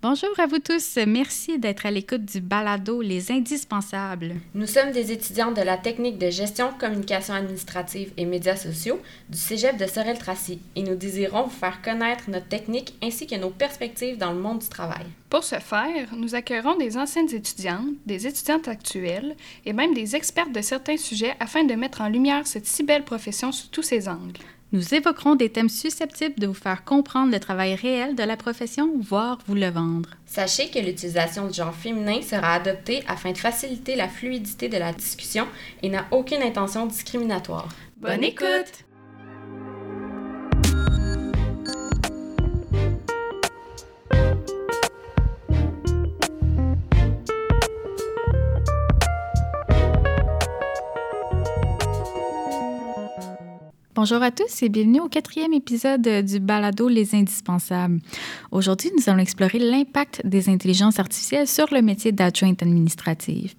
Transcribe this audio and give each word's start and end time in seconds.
Bonjour 0.00 0.30
à 0.38 0.46
vous 0.46 0.60
tous. 0.60 0.96
Merci 1.08 1.58
d'être 1.58 1.84
à 1.84 1.90
l'écoute 1.90 2.24
du 2.24 2.40
balado 2.40 3.02
Les 3.02 3.32
Indispensables. 3.32 4.36
Nous 4.54 4.68
sommes 4.68 4.92
des 4.92 5.10
étudiantes 5.10 5.56
de 5.56 5.62
la 5.62 5.76
technique 5.76 6.18
de 6.18 6.30
gestion, 6.30 6.70
communication 6.78 7.34
administrative 7.34 8.12
et 8.16 8.24
médias 8.24 8.54
sociaux 8.54 9.00
du 9.28 9.36
Cégep 9.36 9.76
de 9.76 9.86
Sorel-Tracy 9.86 10.60
et 10.76 10.84
nous 10.84 10.94
désirons 10.94 11.42
vous 11.42 11.50
faire 11.50 11.82
connaître 11.82 12.30
notre 12.30 12.46
technique 12.46 12.94
ainsi 13.02 13.26
que 13.26 13.34
nos 13.34 13.50
perspectives 13.50 14.18
dans 14.18 14.30
le 14.30 14.38
monde 14.38 14.60
du 14.60 14.68
travail. 14.68 15.04
Pour 15.30 15.42
ce 15.42 15.56
faire, 15.56 16.14
nous 16.14 16.36
accueillerons 16.36 16.76
des 16.76 16.96
anciennes 16.96 17.34
étudiantes, 17.34 17.90
des 18.06 18.28
étudiantes 18.28 18.68
actuelles 18.68 19.34
et 19.66 19.72
même 19.72 19.94
des 19.94 20.14
expertes 20.14 20.52
de 20.52 20.62
certains 20.62 20.96
sujets 20.96 21.34
afin 21.40 21.64
de 21.64 21.74
mettre 21.74 22.02
en 22.02 22.08
lumière 22.08 22.46
cette 22.46 22.66
si 22.66 22.84
belle 22.84 23.04
profession 23.04 23.50
sous 23.50 23.66
tous 23.66 23.82
ses 23.82 24.08
angles. 24.08 24.38
Nous 24.70 24.94
évoquerons 24.94 25.34
des 25.34 25.48
thèmes 25.48 25.70
susceptibles 25.70 26.38
de 26.38 26.46
vous 26.46 26.52
faire 26.52 26.84
comprendre 26.84 27.32
le 27.32 27.40
travail 27.40 27.74
réel 27.74 28.14
de 28.14 28.22
la 28.22 28.36
profession, 28.36 28.90
voire 29.00 29.38
vous 29.46 29.54
le 29.54 29.70
vendre. 29.70 30.10
Sachez 30.26 30.68
que 30.68 30.78
l'utilisation 30.78 31.46
du 31.46 31.54
genre 31.54 31.74
féminin 31.74 32.20
sera 32.20 32.52
adoptée 32.54 33.02
afin 33.08 33.32
de 33.32 33.38
faciliter 33.38 33.96
la 33.96 34.08
fluidité 34.08 34.68
de 34.68 34.76
la 34.76 34.92
discussion 34.92 35.46
et 35.82 35.88
n'a 35.88 36.06
aucune 36.10 36.42
intention 36.42 36.84
discriminatoire. 36.84 37.68
Bonne 37.96 38.24
écoute! 38.24 38.84
Bonjour 54.00 54.22
à 54.22 54.30
tous 54.30 54.62
et 54.62 54.68
bienvenue 54.68 55.00
au 55.00 55.08
quatrième 55.08 55.52
épisode 55.52 56.08
du 56.24 56.38
balado 56.38 56.86
Les 56.86 57.16
Indispensables. 57.16 57.98
Aujourd'hui, 58.52 58.92
nous 58.96 59.10
allons 59.10 59.18
explorer 59.18 59.58
l'impact 59.58 60.24
des 60.24 60.48
intelligences 60.48 61.00
artificielles 61.00 61.48
sur 61.48 61.66
le 61.74 61.82
métier 61.82 62.12
d'adjointe 62.12 62.62
administrative. 62.62 63.54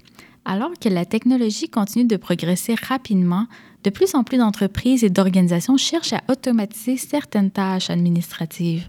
Alors 0.51 0.71
que 0.81 0.89
la 0.89 1.05
technologie 1.05 1.69
continue 1.69 2.05
de 2.05 2.17
progresser 2.17 2.73
rapidement, 2.73 3.45
de 3.83 3.91
plus 3.91 4.15
en 4.15 4.23
plus 4.23 4.39
d'entreprises 4.39 5.03
et 5.03 5.11
d'organisations 5.11 5.77
cherchent 5.77 6.13
à 6.13 6.23
automatiser 6.27 6.97
certaines 6.97 7.51
tâches 7.51 7.91
administratives. 7.91 8.87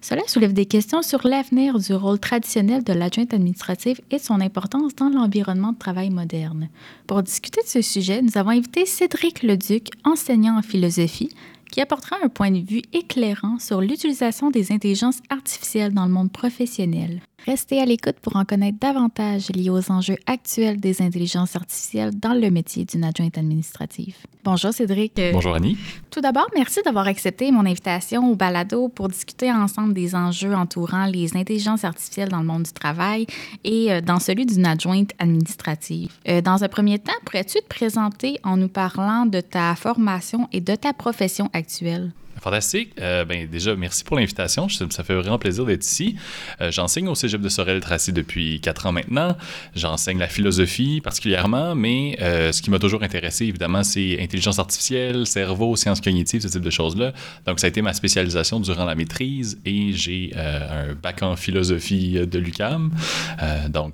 Cela 0.00 0.22
soulève 0.28 0.52
des 0.52 0.66
questions 0.66 1.02
sur 1.02 1.26
l'avenir 1.26 1.80
du 1.80 1.94
rôle 1.94 2.20
traditionnel 2.20 2.84
de 2.84 2.92
l'adjointe 2.92 3.34
administrative 3.34 4.00
et 4.12 4.20
son 4.20 4.40
importance 4.40 4.94
dans 4.94 5.08
l'environnement 5.08 5.72
de 5.72 5.78
travail 5.78 6.10
moderne. 6.10 6.68
Pour 7.08 7.24
discuter 7.24 7.60
de 7.62 7.68
ce 7.68 7.82
sujet, 7.82 8.22
nous 8.22 8.38
avons 8.38 8.50
invité 8.50 8.86
Cédric 8.86 9.42
Leduc, 9.42 9.88
enseignant 10.04 10.58
en 10.58 10.62
philosophie, 10.62 11.30
qui 11.72 11.80
apportera 11.80 12.18
un 12.22 12.28
point 12.28 12.52
de 12.52 12.60
vue 12.60 12.82
éclairant 12.92 13.58
sur 13.58 13.80
l'utilisation 13.80 14.52
des 14.52 14.70
intelligences 14.70 15.18
artificielles 15.28 15.92
dans 15.92 16.06
le 16.06 16.12
monde 16.12 16.30
professionnel. 16.30 17.20
Restez 17.46 17.80
à 17.80 17.86
l'écoute 17.86 18.16
pour 18.20 18.36
en 18.36 18.44
connaître 18.44 18.78
davantage 18.78 19.48
liés 19.50 19.70
aux 19.70 19.90
enjeux 19.90 20.18
actuels 20.26 20.78
des 20.78 21.00
intelligences 21.00 21.56
artificielles 21.56 22.18
dans 22.18 22.34
le 22.34 22.50
métier 22.50 22.84
d'une 22.84 23.04
adjointe 23.04 23.38
administrative. 23.38 24.16
Bonjour 24.44 24.72
Cédric. 24.72 25.20
Bonjour 25.32 25.54
Annie. 25.54 25.78
Tout 26.10 26.20
d'abord, 26.20 26.48
merci 26.54 26.80
d'avoir 26.84 27.06
accepté 27.06 27.50
mon 27.50 27.66
invitation 27.66 28.30
au 28.30 28.36
balado 28.36 28.88
pour 28.88 29.08
discuter 29.08 29.50
ensemble 29.50 29.94
des 29.94 30.14
enjeux 30.14 30.54
entourant 30.54 31.06
les 31.06 31.36
intelligences 31.36 31.84
artificielles 31.84 32.28
dans 32.28 32.40
le 32.40 32.46
monde 32.46 32.64
du 32.64 32.72
travail 32.72 33.26
et 33.64 33.92
euh, 33.92 34.00
dans 34.00 34.18
celui 34.18 34.44
d'une 34.46 34.66
adjointe 34.66 35.10
administrative. 35.18 36.10
Euh, 36.28 36.40
dans 36.40 36.62
un 36.62 36.68
premier 36.68 36.98
temps, 36.98 37.12
pourrais-tu 37.24 37.58
te 37.58 37.68
présenter 37.68 38.38
en 38.44 38.56
nous 38.56 38.68
parlant 38.68 39.26
de 39.26 39.40
ta 39.40 39.74
formation 39.74 40.48
et 40.52 40.60
de 40.60 40.74
ta 40.74 40.92
profession 40.92 41.48
actuelle? 41.52 42.12
Fantastique. 42.40 42.92
Euh, 43.00 43.24
ben, 43.24 43.46
déjà, 43.48 43.76
merci 43.76 44.02
pour 44.02 44.16
l'invitation. 44.16 44.68
Ça 44.68 45.04
fait 45.04 45.14
vraiment 45.14 45.38
plaisir 45.38 45.64
d'être 45.66 45.84
ici. 45.84 46.16
Euh, 46.60 46.70
j'enseigne 46.70 47.08
au 47.08 47.14
cégep 47.14 47.40
de 47.40 47.48
Sorel-Tracy 47.48 48.12
depuis 48.12 48.60
quatre 48.60 48.86
ans 48.86 48.92
maintenant. 48.92 49.36
J'enseigne 49.74 50.18
la 50.18 50.28
philosophie 50.28 51.00
particulièrement, 51.02 51.74
mais 51.74 52.16
euh, 52.20 52.52
ce 52.52 52.62
qui 52.62 52.70
m'a 52.70 52.78
toujours 52.78 53.02
intéressé, 53.02 53.44
évidemment, 53.44 53.82
c'est 53.82 54.18
intelligence 54.20 54.58
artificielle, 54.58 55.26
cerveau, 55.26 55.76
sciences 55.76 56.00
cognitives, 56.00 56.40
ce 56.40 56.48
type 56.48 56.62
de 56.62 56.70
choses-là. 56.70 57.12
Donc, 57.46 57.60
ça 57.60 57.66
a 57.66 57.68
été 57.68 57.82
ma 57.82 57.92
spécialisation 57.92 58.58
durant 58.58 58.84
la 58.84 58.94
maîtrise 58.94 59.58
et 59.66 59.92
j'ai 59.92 60.32
un 60.34 60.94
bac 60.94 61.22
en 61.22 61.36
philosophie 61.36 62.26
de 62.26 62.38
l'UCAM. 62.38 62.90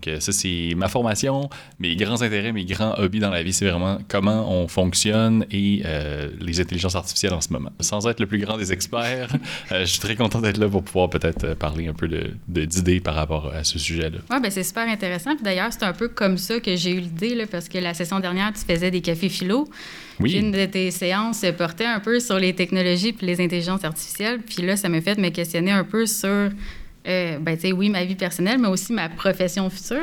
Donc, 0.07 0.21
ça, 0.21 0.33
c'est 0.33 0.75
ma 0.77 0.89
formation. 0.89 1.49
Mes 1.79 1.97
grands 1.97 2.23
intérêts, 2.23 2.53
mes 2.53 2.65
grands 2.65 2.95
hobbies 2.99 3.21
dans 3.21 3.31
la 3.31 3.43
vie, 3.43 3.53
c'est 3.53 3.69
vraiment 3.69 3.99
comment 4.09 4.51
on 4.51 4.69
fonctionne 4.69 5.45
et 5.51 5.83
les 6.41 6.61
intelligences 6.61 6.97
artificielles 6.97 7.35
en 7.35 7.41
ce 7.41 7.53
moment. 7.53 7.71
Sans 7.81 8.07
être 8.07 8.21
le 8.21 8.27
plus 8.27 8.39
grand 8.39 8.57
des 8.57 8.73
experts. 8.73 9.29
Euh, 9.73 9.81
je 9.81 9.87
suis 9.87 10.01
très 10.01 10.15
content 10.15 10.41
d'être 10.41 10.59
là 10.59 10.69
pour 10.69 10.83
pouvoir 10.83 11.11
peut-être 11.11 11.45
euh, 11.45 11.55
parler 11.55 11.89
un 11.89 11.93
peu 11.93 12.09
d'idées 12.47 12.99
de, 12.99 13.03
par 13.03 13.15
rapport 13.15 13.53
à 13.53 13.65
ce 13.65 13.79
sujet-là. 13.79 14.19
Oui, 14.31 14.37
ben 14.41 14.51
c'est 14.51 14.63
super 14.63 14.89
intéressant. 14.89 15.35
Puis 15.35 15.45
d'ailleurs, 15.45 15.73
c'est 15.73 15.83
un 15.83 15.93
peu 15.93 16.09
comme 16.09 16.39
ça 16.39 16.61
que 16.61 16.77
j'ai 16.77 16.93
eu 16.93 17.01
l'idée, 17.01 17.47
parce 17.47 17.69
que 17.69 17.79
la 17.79 17.95
session 17.95 18.21
dernière, 18.21 18.53
tu 18.53 18.61
faisais 18.61 18.91
des 18.91 19.01
cafés 19.01 19.29
philo. 19.29 19.69
Oui. 20.21 20.31
Puis 20.31 20.39
une 20.39 20.53
de 20.53 20.65
tes 20.67 20.91
séances 20.91 21.45
portait 21.59 21.87
un 21.87 22.01
peu 22.01 22.21
sur 22.21 22.39
les 22.39 22.55
technologies 22.55 23.13
puis 23.13 23.27
les 23.27 23.41
intelligences 23.41 23.85
artificielles. 23.85 24.41
Puis 24.41 24.63
là, 24.63 24.77
ça 24.77 24.89
m'a 24.89 25.01
fait 25.01 25.19
me 25.19 25.31
questionner 25.31 25.73
un 25.73 25.85
peu 25.85 26.07
sur 26.07 26.51
euh, 27.07 27.39
ben, 27.39 27.57
oui, 27.75 27.89
ma 27.89 28.05
vie 28.05 28.15
personnelle, 28.15 28.59
mais 28.59 28.69
aussi 28.69 28.93
ma 28.93 29.09
profession 29.09 29.71
future. 29.71 29.97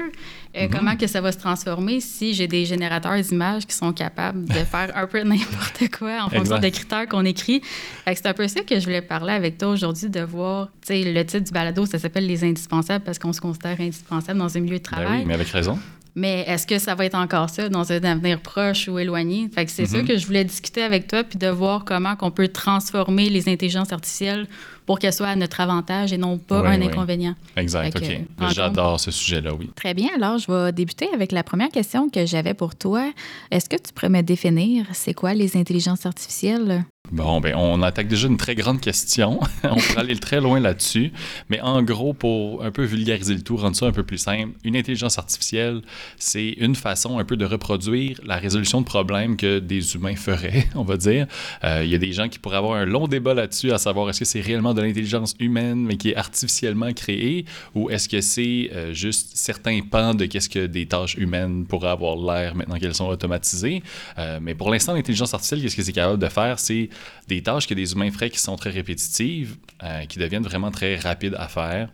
Euh, 0.56 0.64
mhm. 0.66 0.70
Comment 0.70 0.96
que 0.96 1.08
ça 1.08 1.20
va 1.20 1.32
se 1.32 1.38
transformer 1.38 2.00
si 2.00 2.34
j'ai 2.34 2.48
des 2.48 2.66
générateurs 2.66 3.20
d'images 3.20 3.66
qui 3.66 3.76
sont 3.76 3.92
capables 3.92 4.46
de 4.46 4.54
faire 4.72 4.96
un 4.96 5.08
peu 5.08 5.24
n'importe 5.24 5.90
quoi 5.98 6.24
en 6.24 6.30
fonction 6.30 6.60
des 6.60 6.72
critères 6.72 7.08
qu'on 7.08 7.26
écrit? 7.26 7.62
C'est 8.06 8.26
un 8.26 8.34
peu 8.34 8.48
ça 8.48 8.62
que 8.62 8.80
je 8.80 8.86
voulais 8.86 9.02
parler 9.02 9.34
avec 9.34 9.58
toi 9.58 9.70
aujourd'hui, 9.70 10.10
de 10.10 10.22
voir, 10.22 10.70
le 10.90 11.24
titre 11.24 11.44
du 11.44 11.52
balado, 11.52 11.86
ça 11.86 12.00
s'appelle 12.00 12.28
Les 12.28 12.44
indispensables 12.44 13.04
parce 13.04 13.20
qu'on 13.20 13.34
se 13.34 13.42
considère 13.42 13.80
indispensable 13.80 14.40
dans 14.40 14.56
un 14.56 14.60
milieu 14.60 14.78
de 14.78 14.84
ben 14.84 14.92
travail. 14.92 15.20
oui, 15.20 15.26
mais 15.26 15.34
avec 15.34 15.50
raison. 15.50 15.80
Mais 16.16 16.42
est-ce 16.48 16.68
que 16.68 16.78
ça 16.78 16.94
va 16.94 17.06
être 17.06 17.16
encore 17.16 17.50
ça 17.50 17.70
dans 17.70 17.92
un 17.92 18.04
avenir 18.04 18.40
proche 18.40 18.88
ou 18.88 19.00
éloigné? 19.00 19.50
Fait 19.54 19.66
que 19.66 19.72
c'est 19.72 19.88
ça 19.88 19.98
mhm. 19.98 20.08
que 20.08 20.18
je 20.18 20.28
voulais 20.28 20.44
discuter 20.44 20.84
avec 20.84 21.08
toi, 21.08 21.24
puis 21.24 21.40
de 21.40 21.48
voir 21.48 21.86
comment 21.86 22.16
on 22.22 22.30
peut 22.30 22.50
transformer 22.50 23.30
les 23.30 23.50
intelligences 23.50 23.92
artificielles 23.92 24.48
pour 24.86 25.00
qu'elles 25.00 25.14
soient 25.14 25.28
à 25.28 25.36
notre 25.36 25.60
avantage 25.62 26.14
et 26.14 26.18
non 26.18 26.38
pas 26.38 26.68
un 26.68 26.82
inconvénient. 26.82 27.36
Exact, 27.56 27.96
OK. 27.96 28.50
J'adore 28.52 29.00
ce 29.00 29.12
sujet-là, 29.12 29.54
oui. 29.54 29.70
Très 29.76 29.94
bien. 29.94 30.10
Alors, 30.16 30.38
je 30.38 30.52
vais 30.52 30.72
débuter 30.72 31.08
avec 31.14 31.32
la 31.32 31.44
première 31.44 31.70
question 31.70 32.10
que 32.10 32.26
j'avais 32.26 32.54
pour 32.54 32.76
toi. 32.76 33.12
Est-ce 33.52 33.70
que 33.70 33.76
tu 33.76 33.94
pourrais 33.94 34.10
me 34.10 34.22
définir, 34.22 34.86
c'est 34.94 35.14
quoi 35.14 35.34
les 35.34 35.58
intelligences 35.58 36.06
artificielles? 36.06 36.86
Bon, 37.12 37.42
ben, 37.42 37.54
on 37.56 37.82
attaque 37.82 38.08
déjà 38.08 38.28
une 38.28 38.38
très 38.38 38.56
grande 38.56 38.80
question. 38.80 39.40
on 39.64 39.76
pourrait 39.76 40.00
aller 40.00 40.16
très 40.16 40.40
loin 40.40 40.60
là-dessus. 40.62 41.12
Mais 41.50 41.60
en 41.60 41.84
gros, 41.84 42.14
pour 42.14 42.64
un 42.64 42.72
peu 42.72 42.84
vulgariser 42.86 43.36
le 43.36 43.42
tout, 43.42 43.58
rendre 43.58 43.76
ça 43.76 43.86
un 43.86 43.92
peu 43.92 44.04
plus 44.04 44.18
simple, 44.18 44.54
une 44.64 44.78
intelligence 44.78 45.20
artificielle, 45.20 45.82
c'est 46.18 46.52
une 46.58 46.76
façon 46.76 47.20
un 47.20 47.26
peu 47.26 47.36
de 47.36 47.46
reproduire 47.46 48.20
la 48.26 48.38
résolution 48.38 48.80
de 48.80 48.86
problèmes 48.86 49.36
que 49.36 49.60
des 49.60 49.96
humains 49.96 50.16
feraient, 50.16 50.68
on 50.76 50.84
va 50.84 50.96
dire. 50.96 51.28
Euh, 51.66 51.82
il 51.84 51.92
y 51.92 51.96
a 51.96 51.98
des 51.98 52.14
gens 52.14 52.30
qui 52.30 52.40
pourraient 52.40 52.58
avoir 52.58 52.78
un 52.78 52.86
long 52.86 53.08
débat 53.08 53.34
là-dessus, 53.34 53.72
à 53.72 53.78
savoir 53.78 54.10
est-ce 54.10 54.20
que 54.20 54.26
c'est 54.26 54.42
réellement 54.42 54.73
de 54.74 54.82
l'intelligence 54.82 55.36
humaine, 55.40 55.84
mais 55.86 55.98
qui 55.98 56.10
est 56.12 56.16
artificiellement 56.16 56.92
créée, 56.94 57.46
ou 57.76 57.90
est-ce 57.90 58.10
que 58.10 58.22
c'est 58.22 58.70
euh, 58.74 58.94
juste 58.94 59.32
certains 59.36 59.82
pans 59.82 60.14
de 60.14 60.26
qu'est-ce 60.26 60.50
que 60.50 60.66
des 60.66 60.86
tâches 60.86 61.16
humaines 61.16 61.66
pourraient 61.66 61.90
avoir 61.90 62.16
l'air 62.16 62.56
maintenant 62.56 62.78
qu'elles 62.78 62.96
sont 62.96 63.08
automatisées? 63.08 63.84
Euh, 64.18 64.40
mais 64.42 64.56
pour 64.56 64.72
l'instant, 64.72 64.94
l'intelligence 64.94 65.34
artificielle, 65.34 65.62
qu'est-ce 65.62 65.76
que 65.76 65.84
c'est 65.84 65.94
capable 65.94 66.22
de 66.22 66.30
faire? 66.30 66.60
C'est 66.60 66.90
des 67.28 67.42
tâches 67.42 67.68
que 67.68 67.74
des 67.74 67.94
humains 67.94 68.12
feraient 68.12 68.30
qui 68.30 68.40
sont 68.40 68.56
très 68.56 68.70
répétitives, 68.70 69.56
euh, 69.84 70.06
qui 70.06 70.20
deviennent 70.20 70.44
vraiment 70.44 70.72
très 70.72 70.96
rapides 70.96 71.36
à 71.38 71.48
faire, 71.48 71.90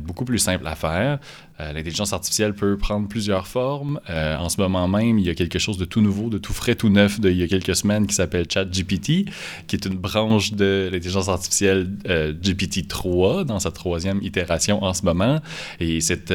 beaucoup 0.00 0.24
plus 0.24 0.38
simples 0.38 0.66
à 0.66 0.74
faire. 0.74 1.18
Euh, 1.60 1.72
l'intelligence 1.72 2.12
artificielle 2.12 2.54
peut 2.54 2.76
prendre 2.76 3.08
plusieurs 3.08 3.46
formes. 3.46 4.00
en 4.08 4.48
ce 4.48 4.60
moment 4.60 4.88
même, 4.88 5.18
il 5.18 5.26
y 5.26 5.30
a 5.30 5.34
quelque 5.34 5.58
chose 5.58 5.76
de 5.76 5.84
tout 5.84 6.00
nouveau, 6.00 6.30
de 6.30 6.38
tout 6.38 6.52
frais, 6.52 6.74
tout 6.74 6.88
neuf 6.88 7.20
de 7.20 7.30
il 7.30 7.36
y 7.36 7.42
a 7.42 7.48
quelques 7.48 7.76
semaines 7.76 8.06
qui 8.06 8.14
s'appelle 8.14 8.46
ChatGPT, 8.50 9.26
qui 9.66 9.76
est 9.76 9.84
une 9.84 9.96
branche 9.96 10.52
de 10.52 10.88
l'intelligence 10.90 11.28
artificielle 11.28 11.88
GPT-3 12.06 13.44
dans 13.44 13.58
sa 13.58 13.70
troisième 13.70 14.22
itération 14.22 14.82
en 14.82 14.94
ce 14.94 15.04
moment. 15.04 15.40
Et 15.80 16.00
cet 16.00 16.32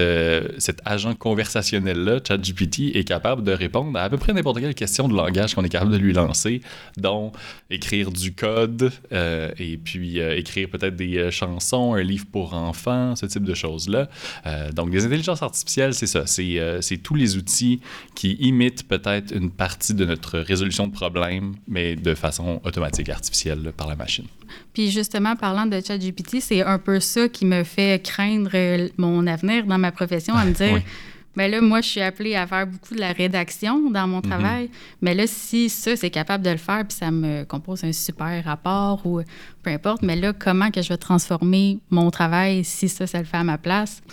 agent 0.85 1.15
conversationnel-là, 1.15 2.19
ChatGPT, 2.25 2.95
est 2.95 3.03
capable 3.03 3.43
de 3.43 3.51
répondre 3.51 3.97
à 3.97 4.03
à 4.03 4.09
peu 4.09 4.17
près 4.17 4.33
n'importe 4.33 4.59
quelle 4.59 4.75
question 4.75 5.07
de 5.07 5.15
langage 5.15 5.55
qu'on 5.55 5.63
est 5.63 5.69
capable 5.69 5.91
de 5.91 5.97
lui 5.97 6.13
lancer, 6.13 6.61
dont 6.97 7.31
écrire 7.69 8.11
du 8.11 8.33
code 8.33 8.91
euh, 9.11 9.51
et 9.57 9.77
puis 9.77 10.19
euh, 10.19 10.37
écrire 10.37 10.69
peut-être 10.69 10.95
des 10.95 11.17
euh, 11.17 11.31
chansons, 11.31 11.93
un 11.93 12.03
livre 12.03 12.25
pour 12.31 12.53
enfants, 12.53 13.15
ce 13.15 13.25
type 13.25 13.43
de 13.43 13.53
choses-là. 13.53 14.09
donc, 14.73 14.91
des 14.91 15.05
intelligences 15.13 15.41
artificielles, 15.41 15.93
c'est 15.93 16.07
ça. 16.07 16.25
C'est 16.25 16.97
tous 17.01 17.15
les 17.15 17.37
outils 17.37 17.79
qui 18.15 18.33
imitent 18.33 18.87
peut-être 18.87 19.33
une 19.33 19.51
partie 19.51 19.93
de 19.93 20.05
notre 20.05 20.39
résolution 20.39 20.87
de 20.87 20.91
problèmes, 20.91 21.55
mais 21.67 21.95
de 21.95 22.13
façon 22.15 22.59
automatique, 22.63 23.09
artificielle, 23.09 23.71
par 23.75 23.87
la 23.87 23.95
machine. 23.95 24.25
Puis 24.73 24.91
justement, 24.91 25.35
parlant 25.35 25.65
de 25.65 25.79
ChatGPT, 25.79 26.37
c'est 26.41 26.63
un 26.63 26.79
peu 26.79 26.99
ça 26.99 27.29
qui 27.29 27.45
me 27.45 27.63
fait 27.63 28.03
craindre 28.03 28.51
mon 28.97 29.25
avenir 29.27 29.65
dans 29.65 29.77
ma 29.77 29.91
profession, 29.91 30.35
à 30.35 30.45
me 30.45 30.53
dire... 30.53 30.81
Ben 31.35 31.49
là, 31.49 31.61
moi, 31.61 31.81
je 31.81 31.89
suis 31.89 31.99
appelée 31.99 32.35
à 32.35 32.45
faire 32.45 32.67
beaucoup 32.67 32.93
de 32.93 32.99
la 32.99 33.11
rédaction 33.11 33.89
dans 33.89 34.07
mon 34.07 34.21
travail. 34.21 34.69
Mais 35.01 35.15
là, 35.15 35.25
si 35.25 35.67
ça, 35.67 35.95
c'est 35.95 36.11
capable 36.11 36.45
de 36.45 36.51
le 36.51 36.57
faire, 36.57 36.85
puis 36.87 36.95
ça 36.95 37.09
me 37.09 37.43
compose 37.43 37.83
un 37.83 37.91
super 37.91 38.43
rapport 38.43 39.03
ou 39.03 39.19
peu 39.63 39.71
importe, 39.71 40.03
mais 40.03 40.15
là, 40.15 40.33
comment 40.33 40.69
que 40.69 40.83
je 40.83 40.89
vais 40.89 40.97
transformer 40.97 41.79
mon 41.89 42.11
travail 42.11 42.63
si 42.63 42.87
ça, 42.87 43.07
ça 43.07 43.17
le 43.17 43.25
fait 43.25 43.37
à 43.37 43.43
ma 43.43 43.57
place? 43.57 44.03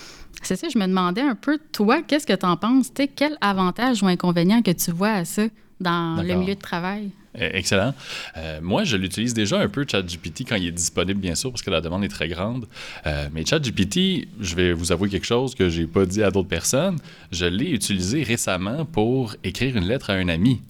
C'est 0.42 0.56
ça, 0.56 0.68
je 0.68 0.78
me 0.78 0.86
demandais 0.86 1.20
un 1.20 1.34
peu, 1.34 1.58
toi, 1.72 2.02
qu'est-ce 2.02 2.26
que 2.26 2.32
tu 2.32 2.46
en 2.46 2.56
penses? 2.56 2.90
Quel 3.14 3.36
avantage 3.40 4.02
ou 4.02 4.06
inconvénient 4.06 4.62
que 4.62 4.70
tu 4.70 4.90
vois 4.90 5.10
à 5.10 5.24
ça 5.24 5.42
dans 5.80 6.22
le 6.22 6.34
milieu 6.34 6.54
de 6.54 6.60
travail? 6.60 7.12
Euh, 7.38 7.50
Excellent. 7.52 7.94
Euh, 8.36 8.58
moi, 8.60 8.82
je 8.84 8.96
l'utilise 8.96 9.34
déjà 9.34 9.60
un 9.60 9.68
peu, 9.68 9.86
ChatGPT, 9.88 10.44
quand 10.48 10.56
il 10.56 10.66
est 10.66 10.72
disponible, 10.72 11.20
bien 11.20 11.34
sûr, 11.36 11.50
parce 11.50 11.62
que 11.62 11.70
la 11.70 11.80
demande 11.80 12.02
est 12.04 12.08
très 12.08 12.28
grande. 12.28 12.66
Euh, 13.06 13.28
mais 13.32 13.44
ChatGPT, 13.46 14.26
je 14.40 14.54
vais 14.56 14.72
vous 14.72 14.90
avouer 14.90 15.08
quelque 15.08 15.26
chose 15.26 15.54
que 15.54 15.68
j'ai 15.68 15.86
pas 15.86 16.04
dit 16.06 16.22
à 16.22 16.30
d'autres 16.30 16.48
personnes. 16.48 16.98
Je 17.30 17.46
l'ai 17.46 17.70
utilisé 17.70 18.22
récemment 18.24 18.84
pour 18.84 19.36
écrire 19.44 19.76
une 19.76 19.86
lettre 19.86 20.10
à 20.10 20.14
un 20.14 20.28
ami. 20.28 20.60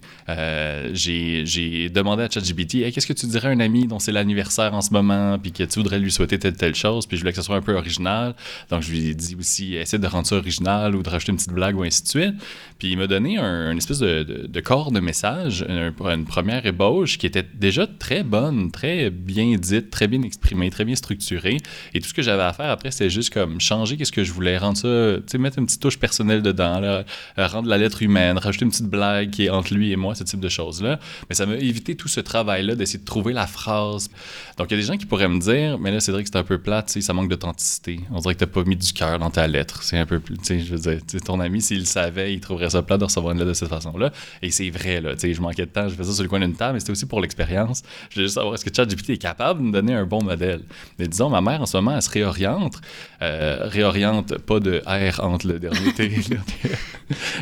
J'ai 0.93 1.89
demandé 1.89 2.23
à 2.23 2.29
ChatGPT 2.29 2.91
qu'est-ce 2.91 3.07
que 3.07 3.13
tu 3.13 3.25
dirais 3.25 3.49
à 3.49 3.51
un 3.51 3.59
ami 3.59 3.87
dont 3.87 3.99
c'est 3.99 4.11
l'anniversaire 4.11 4.73
en 4.73 4.81
ce 4.81 4.91
moment, 4.91 5.37
puis 5.39 5.51
que 5.51 5.63
tu 5.63 5.79
voudrais 5.79 5.99
lui 5.99 6.11
souhaiter 6.11 6.39
telle 6.39 6.55
telle 6.55 6.75
chose, 6.75 7.05
puis 7.05 7.17
je 7.17 7.21
voulais 7.21 7.31
que 7.31 7.37
ce 7.37 7.43
soit 7.43 7.55
un 7.57 7.61
peu 7.61 7.73
original. 7.75 8.35
Donc, 8.69 8.81
je 8.83 8.91
lui 8.91 9.07
ai 9.09 9.15
dit 9.15 9.35
aussi 9.37 9.75
essaie 9.75 9.99
de 9.99 10.07
rendre 10.07 10.27
ça 10.27 10.35
original 10.35 10.95
ou 10.95 11.03
de 11.03 11.09
rajouter 11.09 11.31
une 11.31 11.37
petite 11.37 11.51
blague 11.53 11.75
ou 11.77 11.83
ainsi 11.83 12.03
de 12.03 12.07
suite. 12.07 12.35
Puis 12.79 12.91
il 12.91 12.97
m'a 12.97 13.07
donné 13.07 13.37
un, 13.37 13.75
espèce 13.77 13.99
de, 13.99 14.59
corps 14.61 14.91
de 14.91 14.99
message, 14.99 15.65
un- 15.67 15.93
une 16.13 16.25
première 16.25 16.50
ébauche 16.59 17.17
qui 17.17 17.25
était 17.25 17.45
déjà 17.53 17.87
très 17.87 18.23
bonne, 18.23 18.71
très 18.71 19.09
bien 19.09 19.55
dite, 19.55 19.89
très 19.89 20.07
bien 20.07 20.21
exprimée, 20.23 20.69
très 20.69 20.85
bien 20.85 20.95
structurée. 20.95 21.57
Et 21.93 21.99
tout 21.99 22.09
ce 22.09 22.13
que 22.13 22.21
j'avais 22.21 22.43
à 22.43 22.53
faire 22.53 22.69
après, 22.69 22.91
c'était 22.91 23.09
juste 23.09 23.33
comme 23.33 23.61
changer 23.61 23.97
qu'est-ce 23.97 24.11
que 24.11 24.23
je 24.23 24.31
voulais, 24.31 24.57
rendre 24.57 24.77
ça, 24.77 25.17
tu 25.17 25.23
sais, 25.27 25.37
mettre 25.37 25.59
une 25.59 25.65
petite 25.65 25.81
touche 25.81 25.99
personnelle 25.99 26.41
dedans, 26.41 26.79
là, 26.79 27.05
euh, 27.37 27.47
rendre 27.47 27.69
la 27.69 27.77
lettre 27.77 28.01
humaine, 28.01 28.37
rajouter 28.37 28.65
une 28.65 28.71
petite 28.71 28.87
blague 28.89 29.29
qui 29.29 29.45
est 29.45 29.49
entre 29.49 29.73
lui 29.73 29.91
et 29.91 29.95
moi, 29.95 30.15
ce 30.15 30.23
type 30.23 30.39
de 30.39 30.49
choses-là. 30.49 30.99
Mais 31.29 31.35
ça 31.35 31.45
m'a 31.45 31.55
évité 31.55 31.95
tout 31.95 32.07
ce 32.07 32.19
travail-là 32.19 32.75
d'essayer 32.75 32.99
de 32.99 33.05
trouver 33.05 33.33
la 33.33 33.47
phrase. 33.47 34.09
Donc 34.57 34.67
il 34.69 34.75
y 34.75 34.77
a 34.77 34.81
des 34.81 34.87
gens 34.87 34.97
qui 34.97 35.05
pourraient 35.05 35.29
me 35.29 35.39
dire, 35.39 35.79
mais 35.79 35.91
là, 35.91 35.99
c'est 35.99 36.11
vrai 36.11 36.23
que 36.23 36.29
c'est 36.29 36.37
un 36.37 36.43
peu 36.43 36.59
plate, 36.59 36.87
tu 36.87 36.93
sais, 36.93 37.01
ça 37.01 37.13
manque 37.13 37.29
d'authenticité. 37.29 37.99
On 38.11 38.19
dirait 38.19 38.35
que 38.35 38.39
t'as 38.39 38.47
pas 38.47 38.63
mis 38.63 38.75
du 38.75 38.91
cœur 38.93 39.19
dans 39.19 39.29
ta 39.29 39.47
lettre. 39.47 39.83
C'est 39.83 39.97
un 39.97 40.05
peu 40.05 40.19
plus, 40.19 40.37
tu 40.37 40.45
sais, 40.45 40.59
je 40.59 40.75
veux 40.75 40.79
dire, 40.79 40.99
ton 41.23 41.39
ami, 41.39 41.61
s'il 41.61 41.85
savait, 41.87 42.33
il 42.33 42.39
trouverait 42.39 42.69
ça 42.69 42.81
plate 42.81 42.99
de 42.99 43.05
recevoir 43.05 43.33
une 43.33 43.39
lettre 43.39 43.49
de 43.49 43.53
cette 43.53 43.69
façon-là. 43.69 44.11
Et 44.41 44.51
c'est 44.51 44.69
vrai, 44.69 45.01
là, 45.01 45.13
tu 45.13 45.21
sais, 45.21 45.33
je 45.33 45.41
manquais 45.41 45.65
de 45.65 45.71
temps, 45.71 45.87
je 45.87 45.95
faisais 45.95 46.09
ça 46.09 46.15
sur 46.15 46.23
le 46.23 46.29
coin 46.29 46.40
d'une 46.41 46.55
table, 46.55 46.73
mais 46.73 46.79
c'était 46.79 46.91
aussi 46.91 47.05
pour 47.05 47.21
l'expérience. 47.21 47.83
Je 48.09 48.15
voulais 48.15 48.25
juste 48.25 48.35
savoir, 48.35 48.55
est-ce 48.55 48.65
que 48.65 48.75
ChatGPT 48.75 49.11
est 49.11 49.17
capable 49.17 49.61
de 49.61 49.65
me 49.67 49.71
donner 49.71 49.93
un 49.93 50.05
bon 50.05 50.23
modèle? 50.23 50.61
Mais 50.99 51.07
disons, 51.07 51.29
ma 51.29 51.41
mère, 51.41 51.61
en 51.61 51.65
ce 51.65 51.77
moment, 51.77 51.95
elle 51.95 52.01
se 52.01 52.09
réoriente. 52.09 52.75
Euh, 53.21 53.59
réoriente, 53.63 54.37
pas 54.39 54.59
de 54.59 54.81
R 54.85 55.23
entre 55.23 55.47
le 55.47 55.59
dernier 55.59 55.93
T. 55.93 56.11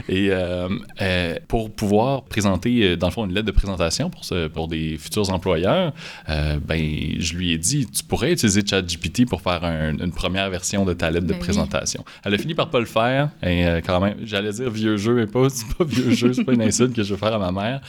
Et 0.07 0.29
euh, 0.31 0.67
euh, 1.01 1.35
pour 1.47 1.71
pouvoir 1.71 2.23
présenter, 2.23 2.83
euh, 2.83 2.95
dans 2.97 3.07
le 3.07 3.13
fond, 3.13 3.25
une 3.25 3.33
lettre 3.33 3.45
de 3.47 3.51
présentation 3.51 4.09
pour, 4.09 4.25
ce, 4.25 4.47
pour 4.47 4.67
des 4.67 4.97
futurs 4.97 5.29
employeurs, 5.31 5.93
euh, 6.27 6.57
ben, 6.65 6.81
je 7.19 7.33
lui 7.35 7.51
ai 7.53 7.57
dit, 7.57 7.85
tu 7.85 8.03
pourrais 8.03 8.31
utiliser 8.33 8.61
ChatGPT 8.65 9.25
pour 9.27 9.41
faire 9.41 9.63
un- 9.63 9.97
une 9.97 10.11
première 10.11 10.49
version 10.49 10.85
de 10.85 10.93
ta 10.93 11.11
lettre 11.11 11.27
de 11.27 11.31
Ben 11.33 11.37
oui. 11.39 11.43
présentation. 11.43 12.03
Elle 12.23 12.33
a 12.33 12.37
fini 12.37 12.55
par 12.55 12.69
pas 12.69 12.79
le 12.79 12.85
faire. 12.85 13.29
Et 13.43 13.65
euh, 13.67 13.81
quand 13.85 13.99
même, 13.99 14.15
j'allais 14.23 14.51
dire 14.51 14.69
vieux 14.69 14.97
jeu, 14.97 15.13
mais 15.13 15.27
pas, 15.27 15.47
c'est 15.49 15.67
pas 15.77 15.83
vieux 15.83 16.11
jeu, 16.11 16.33
c'est 16.33 16.43
pas 16.43 16.53
une 16.53 16.61
insulte 16.61 16.93
que 16.93 17.03
je 17.03 17.13
veux 17.13 17.19
faire 17.19 17.33
à 17.33 17.39
ma 17.39 17.51
mère. 17.51 17.81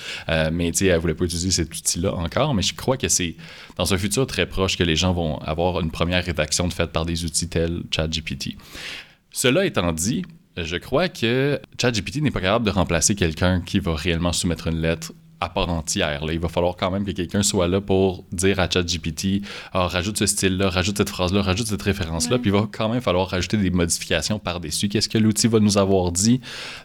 Mais 0.53 0.71
tu 0.73 0.79
sais, 0.85 0.91
elle 1.01 1.03
voulait 1.03 1.15
pas 1.15 1.25
utiliser 1.25 1.51
cet 1.51 1.75
outil-là 1.75 2.15
encore. 2.15 2.55
Mais 2.55 2.63
je 2.63 2.75
crois 2.75 2.97
que 2.97 3.09
c'est 3.09 3.37
dans 3.77 3.93
un 3.93 3.99
futur 3.99 4.27
très 4.27 4.47
proche 4.47 4.77
que 4.77 4.85
les 4.85 4.97
gens 4.97 5.13
vont 5.13 5.39
avoir 5.39 5.81
une 5.81 5.91
première 5.91 6.25
rédaction 6.25 6.69
de 6.69 6.73
faite 6.73 6.93
par 6.93 7.07
des 7.07 7.25
outils 7.25 7.49
tels 7.49 7.83
ChatGPT. 7.91 8.57
Cela 9.33 9.65
étant 9.65 9.93
dit, 9.93 10.25
je 10.57 10.77
crois 10.77 11.09
que 11.09 11.61
ChatGPT 11.81 12.21
n'est 12.21 12.31
pas 12.31 12.41
capable 12.41 12.67
de 12.67 12.71
remplacer 12.71 13.15
quelqu'un 13.15 13.61
qui 13.61 13.79
va 13.79 13.95
réellement 13.95 14.33
soumettre 14.33 14.67
une 14.67 14.81
lettre 14.81 15.13
à 15.41 15.49
part 15.49 15.71
entière. 15.71 16.25
là. 16.25 16.33
Il 16.33 16.39
va 16.39 16.49
falloir 16.49 16.77
quand 16.77 16.91
même 16.91 17.05
que 17.05 17.13
quelqu'un 17.13 17.43
soit 17.43 17.67
là 17.67 17.81
pour 17.81 18.25
dire 18.31 18.61
à 18.61 18.69
ChatGPT 18.69 19.43
ah, 19.73 19.87
rajoute 19.87 20.19
ce 20.19 20.27
style-là, 20.27 20.69
rajoute 20.69 20.99
cette 20.99 21.09
phrase-là, 21.09 21.43
rajoute 21.43 21.67
cette 21.67 21.83
référence-là. 21.83 22.39
Puis 22.39 22.51
il 22.51 22.53
va 22.53 22.69
quand 22.71 22.89
même 22.89 23.01
falloir 23.01 23.29
rajouter 23.29 23.57
des 23.57 23.71
modifications 23.71 24.39
par-dessus. 24.39 24.89
Qu'est-ce 24.89 25.09
que 25.09 25.19
l'outil 25.19 25.49
va 25.49 25.61
nous 25.61 25.79
avoir 25.79 26.13
dit? 26.13 26.41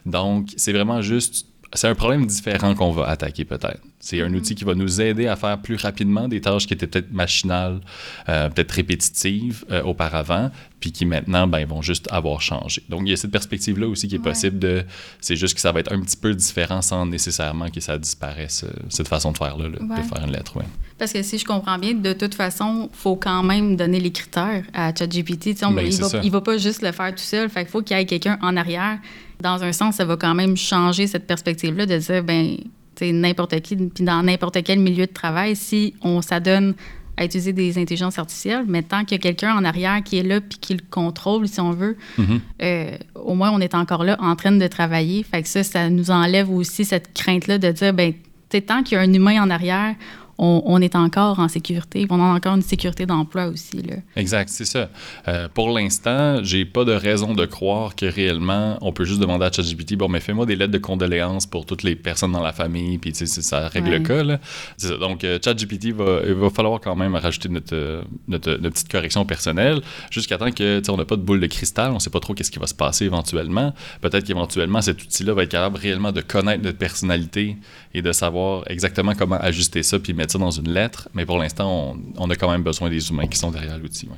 Donc, 0.06 0.48
c'est 0.56 0.72
vraiment 0.72 1.02
juste. 1.02 1.46
C'est 1.72 1.88
un 1.88 1.94
problème 1.94 2.26
différent 2.26 2.74
qu'on 2.74 2.92
va 2.92 3.06
attaquer 3.08 3.44
peut-être. 3.44 3.80
C'est 3.98 4.22
un 4.22 4.32
outil 4.34 4.54
qui 4.54 4.62
va 4.64 4.74
nous 4.74 5.00
aider 5.00 5.26
à 5.26 5.34
faire 5.36 5.58
plus 5.58 5.74
rapidement 5.76 6.28
des 6.28 6.40
tâches 6.40 6.66
qui 6.66 6.74
étaient 6.74 6.86
peut-être 6.86 7.12
machinales, 7.12 7.80
euh, 8.28 8.48
peut-être 8.48 8.70
répétitives 8.70 9.64
euh, 9.70 9.82
auparavant, 9.82 10.50
puis 10.78 10.92
qui 10.92 11.04
maintenant 11.06 11.46
ben, 11.48 11.66
vont 11.66 11.82
juste 11.82 12.06
avoir 12.12 12.40
changé. 12.40 12.82
Donc 12.88 13.02
il 13.04 13.10
y 13.10 13.12
a 13.12 13.16
cette 13.16 13.32
perspective-là 13.32 13.88
aussi 13.88 14.06
qui 14.06 14.14
est 14.14 14.18
Ouais. 14.18 14.24
possible 14.24 14.58
de. 14.58 14.84
C'est 15.20 15.34
juste 15.36 15.54
que 15.54 15.60
ça 15.60 15.72
va 15.72 15.80
être 15.80 15.92
un 15.92 16.00
petit 16.00 16.16
peu 16.16 16.34
différent 16.34 16.82
sans 16.82 17.04
nécessairement 17.04 17.68
que 17.68 17.80
ça 17.80 17.98
disparaisse, 17.98 18.64
euh, 18.64 18.70
cette 18.88 19.08
façon 19.08 19.32
de 19.32 19.38
faire-là, 19.38 19.68
là, 19.68 19.78
Ouais. 19.82 20.02
de 20.02 20.06
faire 20.06 20.24
une 20.24 20.32
lettre. 20.32 20.56
Ouais. 20.56 20.64
Parce 20.98 21.12
que 21.12 21.22
si 21.22 21.36
je 21.38 21.44
comprends 21.44 21.78
bien, 21.78 21.94
de 21.94 22.12
toute 22.12 22.34
façon, 22.34 22.88
il 22.92 22.96
faut 22.96 23.16
quand 23.16 23.42
même 23.42 23.76
donner 23.76 23.98
les 24.00 24.12
critères 24.12 24.62
à 24.72 24.94
ChatGPT. 24.94 25.56
Ben, 25.60 25.80
il, 25.84 26.00
va, 26.00 26.08
il 26.22 26.30
va 26.30 26.40
pas 26.40 26.58
juste 26.58 26.82
le 26.82 26.92
faire 26.92 27.10
tout 27.10 27.18
seul. 27.22 27.50
Fait 27.50 27.62
qu'il 27.62 27.70
faut 27.70 27.82
qu'il 27.82 27.96
y 27.96 28.00
ait 28.00 28.06
quelqu'un 28.06 28.38
en 28.40 28.56
arrière. 28.56 28.98
Dans 29.40 29.62
un 29.62 29.72
sens, 29.72 29.96
ça 29.96 30.04
va 30.04 30.16
quand 30.16 30.34
même 30.34 30.56
changer 30.56 31.06
cette 31.06 31.26
perspective-là 31.26 31.86
de 31.86 31.98
dire, 31.98 32.22
ben, 32.24 32.56
tu 32.94 33.12
n'importe 33.12 33.60
qui, 33.60 33.76
puis 33.76 34.04
dans 34.04 34.22
n'importe 34.22 34.62
quel 34.64 34.78
milieu 34.78 35.06
de 35.06 35.12
travail, 35.12 35.54
si 35.56 35.94
on 36.02 36.22
s'adonne 36.22 36.74
à 37.18 37.24
utiliser 37.24 37.52
des 37.54 37.78
intelligences 37.78 38.18
artificielles, 38.18 38.64
mais 38.68 38.82
tant 38.82 39.04
qu'il 39.04 39.12
y 39.12 39.20
a 39.20 39.22
quelqu'un 39.22 39.54
en 39.56 39.64
arrière 39.64 40.02
qui 40.02 40.18
est 40.18 40.22
là 40.22 40.40
puis 40.40 40.58
qui 40.58 40.74
le 40.74 40.80
contrôle, 40.90 41.48
si 41.48 41.60
on 41.60 41.70
veut, 41.70 41.96
Mhm. 42.18 42.40
euh, 42.62 42.96
au 43.14 43.34
moins 43.34 43.50
on 43.52 43.60
est 43.60 43.74
encore 43.74 44.04
là 44.04 44.16
en 44.20 44.36
train 44.36 44.52
de 44.52 44.66
travailler. 44.66 45.22
Fait 45.22 45.42
que 45.42 45.48
ça, 45.48 45.62
ça 45.62 45.88
nous 45.88 46.10
enlève 46.10 46.50
aussi 46.50 46.84
cette 46.84 47.14
crainte-là 47.14 47.56
de 47.58 47.70
dire, 47.70 47.94
ben, 47.94 48.12
tu 48.12 48.18
sais, 48.52 48.60
tant 48.60 48.82
qu'il 48.82 48.96
y 48.96 48.98
a 48.98 49.02
un 49.02 49.12
humain 49.12 49.42
en 49.42 49.48
arrière, 49.50 49.94
on, 50.38 50.62
on 50.66 50.80
est 50.80 50.94
encore 50.94 51.38
en 51.38 51.48
sécurité. 51.48 52.06
On 52.10 52.20
a 52.20 52.34
encore 52.34 52.54
une 52.56 52.62
sécurité 52.62 53.06
d'emploi 53.06 53.46
aussi. 53.46 53.82
Là. 53.82 53.96
Exact, 54.16 54.48
c'est 54.48 54.64
ça. 54.64 54.90
Euh, 55.28 55.48
pour 55.52 55.70
l'instant, 55.70 56.42
j'ai 56.42 56.64
pas 56.64 56.84
de 56.84 56.92
raison 56.92 57.34
de 57.34 57.46
croire 57.46 57.94
que 57.96 58.06
réellement, 58.06 58.78
on 58.80 58.92
peut 58.92 59.04
juste 59.04 59.20
demander 59.20 59.44
à 59.46 59.52
ChatGPT, 59.52 59.96
bon, 59.96 60.08
mais 60.08 60.20
fais-moi 60.20 60.46
des 60.46 60.56
lettres 60.56 60.72
de 60.72 60.78
condoléances 60.78 61.46
pour 61.46 61.64
toutes 61.66 61.82
les 61.82 61.96
personnes 61.96 62.32
dans 62.32 62.42
la 62.42 62.52
famille, 62.52 62.98
puis 62.98 63.12
tu 63.12 63.26
sais, 63.26 63.42
ça 63.42 63.68
règle 63.68 63.88
Ouais. 63.90 63.98
le 63.98 64.04
cas. 64.04 64.22
Là. 64.24 64.40
Ça. 64.76 64.96
Donc, 64.96 65.24
euh, 65.24 65.38
ChatGPT, 65.42 65.92
va, 65.92 66.20
il 66.26 66.34
va 66.34 66.50
falloir 66.50 66.80
quand 66.80 66.96
même 66.96 67.14
rajouter 67.14 67.48
notre, 67.48 67.74
euh, 67.74 68.02
notre, 68.28 68.50
notre 68.52 68.70
petite 68.74 68.90
correction 68.90 69.24
personnelle, 69.24 69.80
jusqu'à 70.10 70.38
temps 70.38 70.50
que, 70.50 70.78
tu 70.80 70.84
sais, 70.84 70.90
on 70.90 70.96
n'a 70.96 71.04
pas 71.04 71.16
de 71.16 71.22
boule 71.22 71.40
de 71.40 71.46
cristal, 71.46 71.92
on 71.92 71.98
sait 71.98 72.10
pas 72.10 72.20
trop 72.20 72.34
qu'est-ce 72.34 72.50
qui 72.50 72.58
va 72.58 72.66
se 72.66 72.74
passer 72.74 73.04
éventuellement. 73.04 73.72
Peut-être 74.00 74.24
qu'éventuellement, 74.24 74.82
cet 74.82 75.02
outil-là 75.02 75.34
va 75.34 75.44
être 75.44 75.50
capable 75.50 75.76
réellement 75.78 76.12
de 76.12 76.20
connaître 76.20 76.62
notre 76.64 76.78
personnalité 76.78 77.56
et 77.94 78.02
de 78.02 78.12
savoir 78.12 78.64
exactement 78.68 79.14
comment 79.14 79.36
ajuster 79.40 79.82
ça, 79.82 79.98
puis 79.98 80.12
mettre 80.14 80.25
dans 80.34 80.50
une 80.50 80.70
lettre. 80.70 81.08
Mais 81.14 81.24
pour 81.24 81.38
l'instant, 81.38 81.96
on, 82.16 82.30
a 82.30 82.36
quand 82.36 82.50
même 82.50 82.62
besoin 82.62 82.90
des 82.90 83.10
humains 83.10 83.26
qui 83.26 83.38
sont 83.38 83.50
derrière 83.50 83.78
l'outil. 83.78 84.08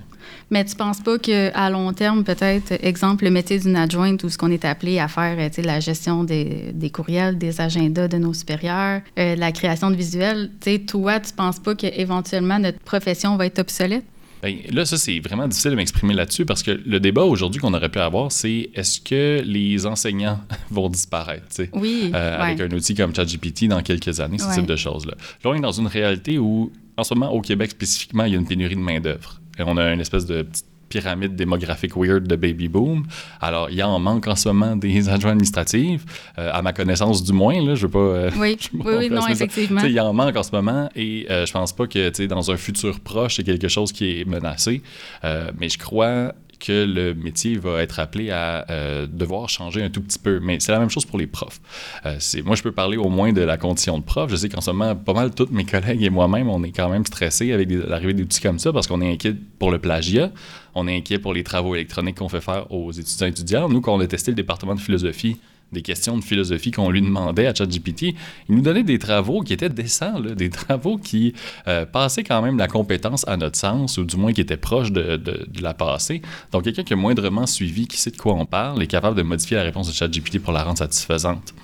Mais 0.50 0.64
tu 0.64 0.75
penses 0.75 1.00
pas 1.00 1.19
qu'à 1.19 1.70
long 1.70 1.93
terme, 1.93 2.25
peut-être, 2.25 2.72
exemple, 2.82 3.25
le 3.25 3.31
métier 3.31 3.58
d'une 3.58 3.76
adjointe 3.76 4.22
ou 4.25 4.28
ce 4.28 4.38
qu'on 4.38 4.50
est 4.50 4.64
appelé 4.64 4.99
à 4.99 5.08
faire, 5.08 5.36
euh, 5.38 5.62
la 5.62 5.81
gestion 5.81 6.24
des, 6.24 6.72
des 6.72 6.91
courriels, 6.91 7.38
des 7.38 7.60
agendas 7.60 8.08
de 8.08 8.19
nos 8.19 8.32
supérieurs, 8.32 9.03
euh, 9.19 9.36
la 9.36 9.53
création 9.53 9.91
de 9.91 9.96
visuels, 9.96 10.50
tu 10.60 10.70
sais, 10.70 10.79
toi, 10.81 11.20
tu 11.20 11.32
penses 11.32 11.58
pas 11.58 11.74
qu'éventuellement 11.74 12.58
notre 12.58 12.81
profession 12.81 13.36
va 13.36 13.46
être 13.46 13.58
obsolète? 13.58 14.05
Ben, 14.42 14.56
là, 14.70 14.84
ça, 14.84 14.96
c'est 14.96 15.18
vraiment 15.20 15.48
difficile 15.48 15.72
de 15.72 15.76
m'exprimer 15.76 16.14
là-dessus 16.14 16.44
parce 16.44 16.62
que 16.62 16.70
le 16.70 17.00
débat 17.00 17.22
aujourd'hui 17.22 17.60
qu'on 17.60 17.74
aurait 17.74 17.88
pu 17.88 17.98
avoir, 17.98 18.30
c'est 18.30 18.70
est-ce 18.74 19.00
que 19.00 19.42
les 19.44 19.84
enseignants 19.86 20.40
vont 20.70 20.88
disparaître, 20.88 21.46
Oui. 21.72 22.10
euh, 22.14 22.38
ouais. 22.38 22.44
avec 22.56 22.60
un 22.60 22.70
outil 22.76 22.94
comme 22.94 23.14
ChatGPT 23.14 23.64
dans 23.68 23.82
quelques 23.82 24.20
années, 24.20 24.38
ce 24.38 24.46
Ouais. 24.46 24.54
type 24.54 24.66
de 24.66 24.76
choses-là. 24.76 25.14
Là, 25.44 25.50
on 25.50 25.54
est 25.54 25.60
dans 25.60 25.72
une 25.72 25.88
réalité 25.88 26.38
où, 26.38 26.70
en 26.96 27.02
ce 27.04 27.14
moment, 27.14 27.32
au 27.32 27.40
Québec 27.40 27.70
spécifiquement, 27.72 28.24
il 28.24 28.32
y 28.32 28.36
a 28.36 28.38
une 28.38 28.46
pénurie 28.46 28.76
de 28.76 28.80
main-d'œuvre. 28.80 29.40
On 29.60 29.76
a 29.76 29.92
une 29.92 30.00
espèce 30.00 30.24
de 30.24 30.42
petite 30.42 30.66
pyramide 30.88 31.36
démographique 31.36 31.96
weird 31.96 32.26
de 32.26 32.36
baby 32.36 32.68
boom. 32.68 33.04
Alors, 33.40 33.70
il 33.70 33.76
y 33.76 33.82
en 33.82 33.98
manque 33.98 34.26
en 34.28 34.36
ce 34.36 34.48
moment 34.48 34.76
des 34.76 35.08
adjoints 35.08 35.32
administratifs, 35.32 36.04
euh, 36.38 36.50
à 36.52 36.62
ma 36.62 36.72
connaissance 36.72 37.22
du 37.22 37.32
moins, 37.32 37.60
là, 37.64 37.74
je 37.74 37.82
veux 37.86 37.90
pas... 37.92 37.98
euh, 37.98 38.30
Oui, 38.38 38.56
oui, 38.74 38.80
oui, 38.98 39.10
non, 39.10 39.26
effectivement. 39.26 39.82
il 39.82 40.00
en 40.00 40.12
manque 40.12 40.36
en 40.36 40.42
ce 40.42 40.52
moment 40.52 40.88
et 40.94 41.26
euh, 41.30 41.46
je 41.46 41.52
pense 41.52 41.72
pas 41.72 41.86
que 41.86 42.26
dans 42.26 42.50
un 42.50 42.56
futur 42.56 43.00
proche, 43.00 43.36
c'est 43.36 43.44
quelque 43.44 43.68
chose 43.68 43.92
qui 43.92 44.20
est 44.20 44.24
menacé. 44.24 44.82
Euh, 45.24 45.50
mais 45.58 45.68
je 45.68 45.78
crois 45.78 46.32
que 46.58 46.84
le 46.84 47.15
métier 47.15 47.56
va 47.56 47.82
être 47.82 47.98
appelé 48.00 48.31
à 48.31 48.67
euh, 48.70 49.06
devoir 49.06 49.48
changer 49.48 49.82
un 49.82 49.91
tout 49.91 50.00
petit 50.00 50.19
peu. 50.19 50.41
Mais 50.41 50.60
c'est 50.60 50.72
la 50.72 50.79
même 50.79 50.91
chose 50.91 51.05
pour 51.05 51.19
les 51.19 51.27
profs. 51.27 51.60
Euh, 52.06 52.19
moi, 52.44 52.56
je 52.56 52.62
peux 52.62 52.72
parler 52.72 52.96
au 52.96 53.08
moins 53.08 53.32
de 53.32 53.43
la 53.43 53.56
condition 53.56 53.98
de 53.98 54.05
prof. 54.05 54.31
Je 54.31 54.36
sais 54.36 54.48
qu'en 54.48 54.60
ce 54.60 54.70
moment, 54.70 54.94
pas 54.96 55.12
mal 55.12 55.34
tous 55.34 55.48
mes 55.50 55.65
collègues 55.67 56.03
et 56.03 56.10
moi-même, 56.10 56.48
on 56.48 56.62
est 56.65 56.72
quand 56.72 56.88
même 56.88 57.06
stressés 57.06 57.53
avec 57.53 57.69
l'arrivée 57.70 58.15
d'outils 58.15 58.41
comme 58.41 58.58
ça 58.58 58.72
parce 58.72 58.86
qu'on 58.86 59.00
est 59.00 59.12
inquiet 59.12 59.34
pour 59.58 59.70
le 59.70 59.79
plagiat. 59.79 60.31
On 60.74 60.86
est 60.86 60.96
inquiet 60.96 61.19
pour 61.19 61.34
les 61.34 61.44
travaux 61.44 61.74
électroniques 61.74 62.19
qu'on 62.19 62.29
fait 62.29 62.41
faire 62.41 62.70
aux 62.72 62.93
étudiants 62.93 63.27
et 63.27 63.31
étudiantes. 63.31 63.72
Nous, 63.72 63.81
quand 63.81 63.94
on 63.94 64.00
a 64.00 64.06
testé 64.06 64.31
le 64.31 64.36
département 64.36 64.74
de 64.74 64.81
philosophie 64.81 65.36
des 65.72 65.82
questions 65.82 66.17
de 66.17 66.25
philosophie 66.25 66.70
qu'on 66.70 66.91
lui 66.91 67.03
demandait 67.03 67.46
à 67.46 67.55
ChatGPT, 67.55 68.15
il 68.48 68.55
nous 68.55 68.63
donnait 68.63 68.82
des 68.82 68.98
travaux 68.98 69.43
qui 69.43 69.53
étaient 69.53 69.69
décents, 69.69 70.20
des 70.20 70.51
travaux 70.51 70.96
qui 70.98 71.34
euh, 71.67 71.84
passaient 71.84 72.25
quand 72.25 72.41
même 72.43 72.58
la 72.58 72.69
compétence 72.69 73.27
à 73.29 73.37
notre 73.37 73.58
sens, 73.58 73.98
ou 73.98 74.05
du 74.05 74.17
moins 74.17 74.32
qui 74.32 74.41
étaient 74.41 74.56
proches 74.56 74.93
de, 74.93 75.17
de, 75.17 75.63
la 75.63 75.75
passer. 75.75 76.22
Donc, 76.53 76.65
quelqu'un 76.65 76.84
qui 76.84 76.93
a 76.93 76.96
moindrement 76.96 77.46
suivi, 77.46 77.87
qui 77.87 77.98
sait 77.98 78.10
de 78.10 78.17
quoi 78.17 78.34
on 78.34 78.46
parle, 78.46 78.82
est 78.82 78.87
capable 78.87 79.17
de 79.17 79.22
modifier 79.22 79.56
la 79.56 79.63
réponse 79.63 79.89
de 79.89 79.93
ChatGPT 79.93 80.39
pour 80.39 80.53
la 80.53 80.63
rendre 80.63 80.79
satisfaisante. 80.79 81.55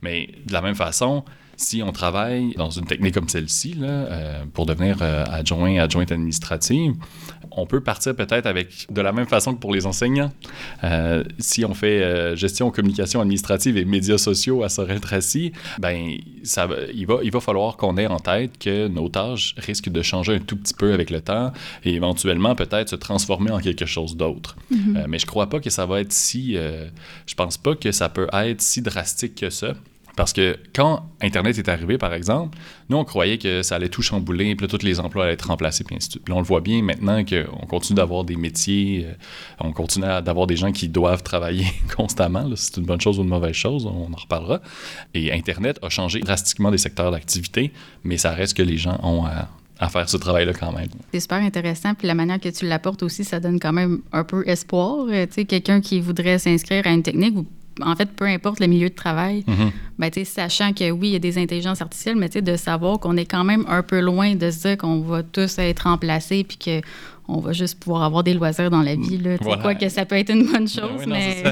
Mais 0.00 0.30
de 0.46 0.52
la 0.52 0.60
même 0.60 0.74
façon, 0.74 1.24
si 1.62 1.82
on 1.82 1.92
travaille 1.92 2.54
dans 2.56 2.70
une 2.70 2.84
technique 2.84 3.14
comme 3.14 3.28
celle-ci, 3.28 3.76
euh, 3.80 4.44
pour 4.52 4.66
devenir 4.66 4.98
euh, 5.00 5.24
adjoint, 5.30 5.78
adjointe 5.78 6.10
administrative, 6.10 6.94
on 7.50 7.66
peut 7.66 7.80
partir 7.80 8.16
peut-être 8.16 8.46
avec, 8.46 8.86
de 8.90 9.00
la 9.00 9.12
même 9.12 9.26
façon 9.26 9.54
que 9.54 9.60
pour 9.60 9.72
les 9.72 9.86
enseignants. 9.86 10.32
Euh, 10.84 11.22
si 11.38 11.64
on 11.64 11.74
fait 11.74 12.36
gestion, 12.36 12.70
communication 12.70 13.20
administrative 13.20 13.76
et 13.76 13.84
médias 13.84 14.18
sociaux 14.18 14.62
à 14.62 14.68
Sorel-Tracy, 14.68 15.52
ben, 15.78 16.16
ça, 16.42 16.68
il, 16.94 17.06
va, 17.06 17.18
il 17.22 17.30
va 17.30 17.40
falloir 17.40 17.76
qu'on 17.76 17.96
ait 17.96 18.06
en 18.06 18.18
tête 18.18 18.58
que 18.58 18.88
nos 18.88 19.08
tâches 19.08 19.54
risquent 19.58 19.90
de 19.90 20.02
changer 20.02 20.34
un 20.34 20.38
tout 20.38 20.56
petit 20.56 20.74
peu 20.74 20.92
avec 20.92 21.10
le 21.10 21.20
temps 21.20 21.52
et 21.84 21.94
éventuellement 21.94 22.54
peut-être 22.54 22.88
se 22.88 22.96
transformer 22.96 23.50
en 23.50 23.58
quelque 23.58 23.86
chose 23.86 24.16
d'autre. 24.16 24.56
Mm-hmm. 24.72 25.06
mais 25.08 25.18
je 25.18 25.26
crois 25.26 25.48
pas 25.48 25.60
que 25.60 25.70
ça 25.70 25.86
va 25.86 26.00
être 26.00 26.12
si... 26.12 26.54
je 26.54 27.34
pense 27.34 27.58
pas 27.58 27.74
que 27.74 27.92
ça 27.92 28.08
peut 28.08 28.28
être 28.32 28.60
si 28.60 28.82
drastique 28.82 29.34
que 29.34 29.50
ça. 29.50 29.74
Parce 30.16 30.32
que 30.32 30.58
quand 30.74 31.06
Internet 31.20 31.56
est 31.58 31.68
arrivé, 31.68 31.96
par 31.96 32.12
exemple, 32.12 32.58
nous, 32.88 32.96
on 32.96 33.04
croyait 33.04 33.38
que 33.38 33.62
ça 33.62 33.76
allait 33.76 33.88
tout 33.88 34.02
chambouler, 34.02 34.54
puis 34.54 34.66
là, 34.66 34.68
tous 34.68 34.84
les 34.84 35.00
emplois 35.00 35.24
allaient 35.24 35.34
être 35.34 35.48
remplacés, 35.48 35.84
puis 35.84 35.96
ainsi 35.96 36.08
de 36.08 36.12
suite. 36.12 36.24
Puis 36.24 36.34
on 36.34 36.38
le 36.38 36.44
voit 36.44 36.60
bien 36.60 36.82
maintenant 36.82 37.24
qu'on 37.24 37.66
continue 37.66 37.96
d'avoir 37.96 38.24
des 38.24 38.36
métiers, 38.36 39.06
euh, 39.06 39.14
on 39.60 39.72
continue 39.72 40.06
d'avoir 40.22 40.46
des 40.46 40.56
gens 40.56 40.72
qui 40.72 40.88
doivent 40.88 41.22
travailler 41.22 41.66
constamment. 41.96 42.48
C'est 42.56 42.76
une 42.76 42.84
bonne 42.84 43.00
chose 43.00 43.18
ou 43.18 43.22
une 43.22 43.28
mauvaise 43.28 43.54
chose, 43.54 43.86
on 43.86 44.12
en 44.12 44.16
reparlera. 44.16 44.60
Et 45.14 45.32
Internet 45.32 45.78
a 45.82 45.88
changé 45.88 46.20
drastiquement 46.20 46.70
des 46.70 46.78
secteurs 46.78 47.10
d'activité, 47.10 47.72
mais 48.04 48.18
ça 48.18 48.32
reste 48.32 48.56
que 48.56 48.62
les 48.62 48.76
gens 48.76 48.98
ont 49.02 49.24
à, 49.24 49.48
faire 49.88 50.08
ce 50.08 50.16
travail-là 50.16 50.52
quand 50.52 50.70
même. 50.70 50.86
C'est 51.12 51.18
super 51.18 51.38
intéressant. 51.38 51.94
Puis 51.94 52.06
la 52.06 52.14
manière 52.14 52.38
que 52.38 52.48
tu 52.48 52.68
l'apportes 52.68 53.02
aussi, 53.02 53.24
ça 53.24 53.40
donne 53.40 53.58
quand 53.58 53.72
même 53.72 54.00
un 54.12 54.22
peu 54.22 54.46
espoir. 54.46 55.06
Euh, 55.08 55.26
tu 55.26 55.32
sais, 55.32 55.44
quelqu'un 55.44 55.80
qui 55.80 56.00
voudrait 56.00 56.38
s'inscrire 56.38 56.86
à 56.86 56.90
une 56.90 57.02
technique 57.02 57.36
ou 57.36 57.46
en 57.84 57.96
fait, 57.96 58.10
peu 58.10 58.24
importe 58.24 58.60
le 58.60 58.66
milieu 58.66 58.88
de 58.88 58.94
travail, 58.94 59.44
mm 59.46 59.70
sachant 60.24 60.72
que 60.72 60.90
oui, 60.90 61.08
il 61.08 61.12
y 61.12 61.16
a 61.16 61.20
des 61.20 61.38
intelligences 61.38 61.80
artificielles, 61.80 62.16
mais 62.16 62.28
de 62.28 62.56
savoir 62.56 62.98
qu'on 62.98 63.16
est 63.16 63.24
quand 63.24 63.44
même 63.44 63.64
un 63.68 63.82
peu 63.82 64.00
loin 64.00 64.34
de 64.34 64.50
se 64.50 64.68
dire 64.68 64.78
qu'on 64.78 65.00
va 65.00 65.22
tous 65.22 65.58
être 65.58 65.80
remplacés 65.80 66.44
puis 66.44 66.58
qu'on 66.58 67.40
va 67.40 67.52
juste 67.52 67.78
pouvoir 67.78 68.02
avoir 68.02 68.24
des 68.24 68.34
loisirs 68.34 68.70
dans 68.70 68.82
la 68.82 68.96
vie. 68.96 69.18
Là, 69.18 69.38
Quoi 69.38 69.74
que 69.74 69.88
ça 69.88 70.04
peut 70.04 70.16
être 70.16 70.30
une 70.30 70.46
bonne 70.46 70.64
ben 70.64 70.68
chose, 70.68 71.06
mais 71.06 71.44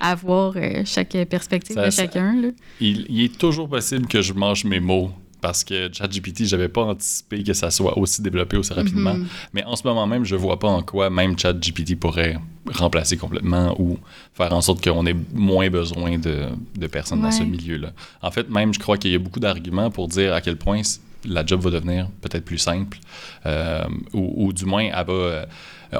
avoir 0.00 0.54
euh, 0.56 0.82
chaque 0.84 1.16
perspective 1.28 1.76
de 1.76 1.90
chacun. 1.90 2.52
il, 2.80 3.24
est 3.24 3.36
toujours 3.36 3.68
possible 3.68 4.06
que 4.06 4.22
je 4.22 4.32
mange 4.32 4.64
mes 4.64 4.80
mots 4.80 5.10
parce 5.40 5.64
que 5.64 5.92
ChatGPT, 5.92 6.44
j'avais 6.44 6.68
pas 6.68 6.82
anticipé 6.82 7.42
que 7.42 7.52
ça 7.52 7.70
soit 7.70 7.98
aussi 7.98 8.22
développé 8.22 8.56
aussi 8.56 8.72
rapidement. 8.72 9.14
Mhm. 9.14 9.26
Mais 9.52 9.64
en 9.64 9.74
ce 9.74 9.86
moment 9.86 10.06
même, 10.06 10.24
je 10.24 10.36
vois 10.36 10.58
pas 10.58 10.68
en 10.68 10.82
quoi 10.82 11.10
même 11.10 11.36
ChatGPT 11.36 11.98
pourrait 11.98 12.38
remplacer 12.70 13.16
complètement 13.16 13.74
ou 13.80 13.98
faire 14.34 14.52
en 14.52 14.60
sorte 14.60 14.82
qu'on 14.82 15.06
ait 15.06 15.16
moins 15.32 15.68
besoin 15.68 16.18
de, 16.18 16.48
de 16.76 16.86
personnes 16.86 17.22
dans 17.22 17.30
ce 17.30 17.42
milieu-là. 17.42 17.92
En 18.22 18.30
fait, 18.30 18.48
même, 18.48 18.72
je 18.72 18.78
crois 18.78 18.96
qu'il 18.96 19.10
y 19.10 19.14
a 19.14 19.18
beaucoup 19.18 19.40
d'arguments 19.40 19.90
pour 19.90 20.08
dire 20.08 20.32
à 20.32 20.40
quel 20.40 20.56
point 20.56 20.82
la 21.24 21.44
job 21.44 21.60
va 21.60 21.70
devenir 21.70 22.08
peut-être 22.20 22.44
plus 22.44 22.58
simple 22.58 22.98
euh, 23.46 23.84
ou, 24.12 24.46
ou, 24.46 24.52
du 24.52 24.64
moins, 24.64 24.84
elle 24.84 25.06
va, 25.06 25.12
euh, 25.12 25.46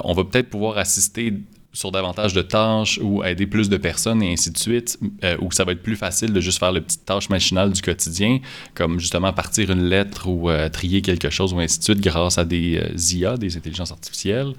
on 0.03 0.13
va 0.13 0.23
peut-être 0.23 0.49
pouvoir 0.49 0.77
assister 0.77 1.33
sur 1.73 1.91
davantage 1.91 2.33
de 2.33 2.43
tâches 2.43 2.99
ou 3.01 3.23
aider 3.23 3.47
plus 3.47 3.67
de 3.67 3.77
personnes 3.77 4.21
et 4.21 4.31
ainsi 4.31 4.51
de 4.51 4.57
suite, 4.57 4.99
euh, 5.23 5.35
ou 5.41 5.51
ça 5.51 5.63
va 5.63 5.71
être 5.71 5.81
plus 5.81 5.95
facile 5.95 6.31
de 6.31 6.39
juste 6.39 6.59
faire 6.59 6.71
les 6.71 6.81
petites 6.81 7.03
tâches 7.03 7.29
machinales 7.29 7.71
du 7.71 7.81
quotidien, 7.81 8.39
comme 8.75 8.99
justement 8.99 9.33
partir 9.33 9.71
une 9.71 9.85
lettre 9.85 10.27
ou 10.27 10.51
euh, 10.51 10.69
trier 10.69 11.01
quelque 11.01 11.31
chose 11.31 11.51
ou 11.51 11.59
ainsi 11.59 11.79
de 11.79 11.83
suite 11.83 11.99
grâce 11.99 12.37
à 12.37 12.45
des 12.45 12.77
euh, 12.77 13.15
IA, 13.15 13.37
des 13.37 13.57
intelligences 13.57 13.91
artificielles. 13.91 14.53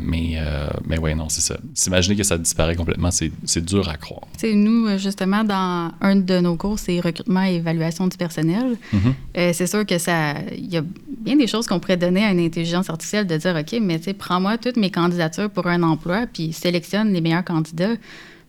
mais, 0.00 0.38
mais 0.86 0.98
ouais, 0.98 1.14
non, 1.14 1.28
c'est 1.28 1.40
ça. 1.40 1.56
S'imaginer 1.74 2.16
que 2.16 2.22
ça 2.22 2.36
disparaît 2.36 2.76
complètement, 2.76 3.10
c'est 3.10 3.64
dur 3.64 3.88
à 3.88 3.96
croire. 3.96 4.22
C'est 4.36 4.54
nous, 4.54 4.98
justement, 4.98 5.44
dans 5.44 5.92
un 6.00 6.16
de 6.16 6.40
nos 6.40 6.56
cours, 6.56 6.78
c'est 6.78 7.00
recrutement 7.00 7.44
et 7.44 7.56
évaluation 7.56 8.06
du 8.06 8.16
personnel. 8.16 8.76
Mm-hmm. 8.92 9.52
c'est 9.52 9.66
sûr 9.66 9.86
que 9.86 9.98
ça, 9.98 10.34
il 10.56 10.72
y 10.72 10.76
a 10.76 10.82
bien 11.08 11.36
des 11.36 11.46
choses 11.46 11.66
qu'on 11.66 11.80
pourrait 11.80 11.96
donner 11.96 12.24
à 12.24 12.32
une 12.32 12.40
intelligence 12.40 12.90
artificielle 12.90 13.26
de 13.26 13.36
dire, 13.36 13.56
OK, 13.58 13.78
mais 13.80 13.98
tu 13.98 14.04
sais, 14.04 14.14
prends-moi 14.14 14.58
toutes 14.58 14.76
mes 14.76 14.90
candidatures 14.90 15.50
pour 15.50 15.66
un 15.66 15.82
emploi, 15.82 16.26
puis 16.32 16.41
sélectionne 16.50 17.12
les 17.12 17.20
meilleurs 17.20 17.44
candidats, 17.44 17.94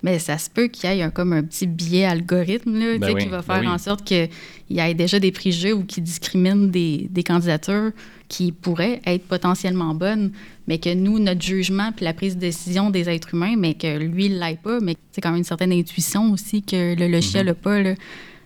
mais 0.01 0.19
ça 0.19 0.37
se 0.37 0.49
peut 0.49 0.67
qu'il 0.67 0.89
y 0.89 0.99
ait 0.99 1.01
un, 1.01 1.09
comme 1.09 1.31
un 1.33 1.43
petit 1.43 1.67
biais 1.67 2.05
algorithme 2.05 2.77
là, 2.77 2.97
ben 2.97 3.15
qui 3.15 3.27
va 3.27 3.41
ben 3.41 3.61
faire 3.61 3.71
en 3.71 3.77
sorte 3.77 4.03
qu'il 4.03 4.29
y 4.69 4.79
ait 4.79 4.93
déjà 4.93 5.19
des 5.19 5.31
préjugés 5.31 5.73
ou 5.73 5.83
qui 5.83 6.01
discriminent 6.01 6.67
des, 6.67 7.07
des, 7.09 7.23
candidatures 7.23 7.91
qui 8.27 8.51
pourraient 8.51 9.01
être 9.05 9.25
potentiellement 9.27 9.93
bonnes, 9.93 10.31
mais 10.67 10.77
que 10.77 10.93
nous, 10.93 11.19
notre 11.19 11.41
jugement 11.41 11.91
puis 11.95 12.03
la 12.03 12.13
prise 12.13 12.35
de 12.35 12.41
décision 12.41 12.89
des 12.89 13.09
êtres 13.09 13.33
humains, 13.33 13.55
mais 13.57 13.75
que 13.75 13.97
lui, 13.97 14.25
il 14.25 14.39
l'aille 14.39 14.59
pas, 14.61 14.79
mais 14.81 14.95
c'est 15.11 15.21
quand 15.21 15.29
même 15.29 15.39
une 15.39 15.43
certaine 15.45 15.71
intuition 15.71 16.31
aussi 16.31 16.63
que 16.63 16.95
le 16.95 17.07
logiciel 17.07 17.45
n'a 17.45 17.53
mm-hmm. 17.53 17.55
pas. 17.55 17.81
Là. 17.81 17.95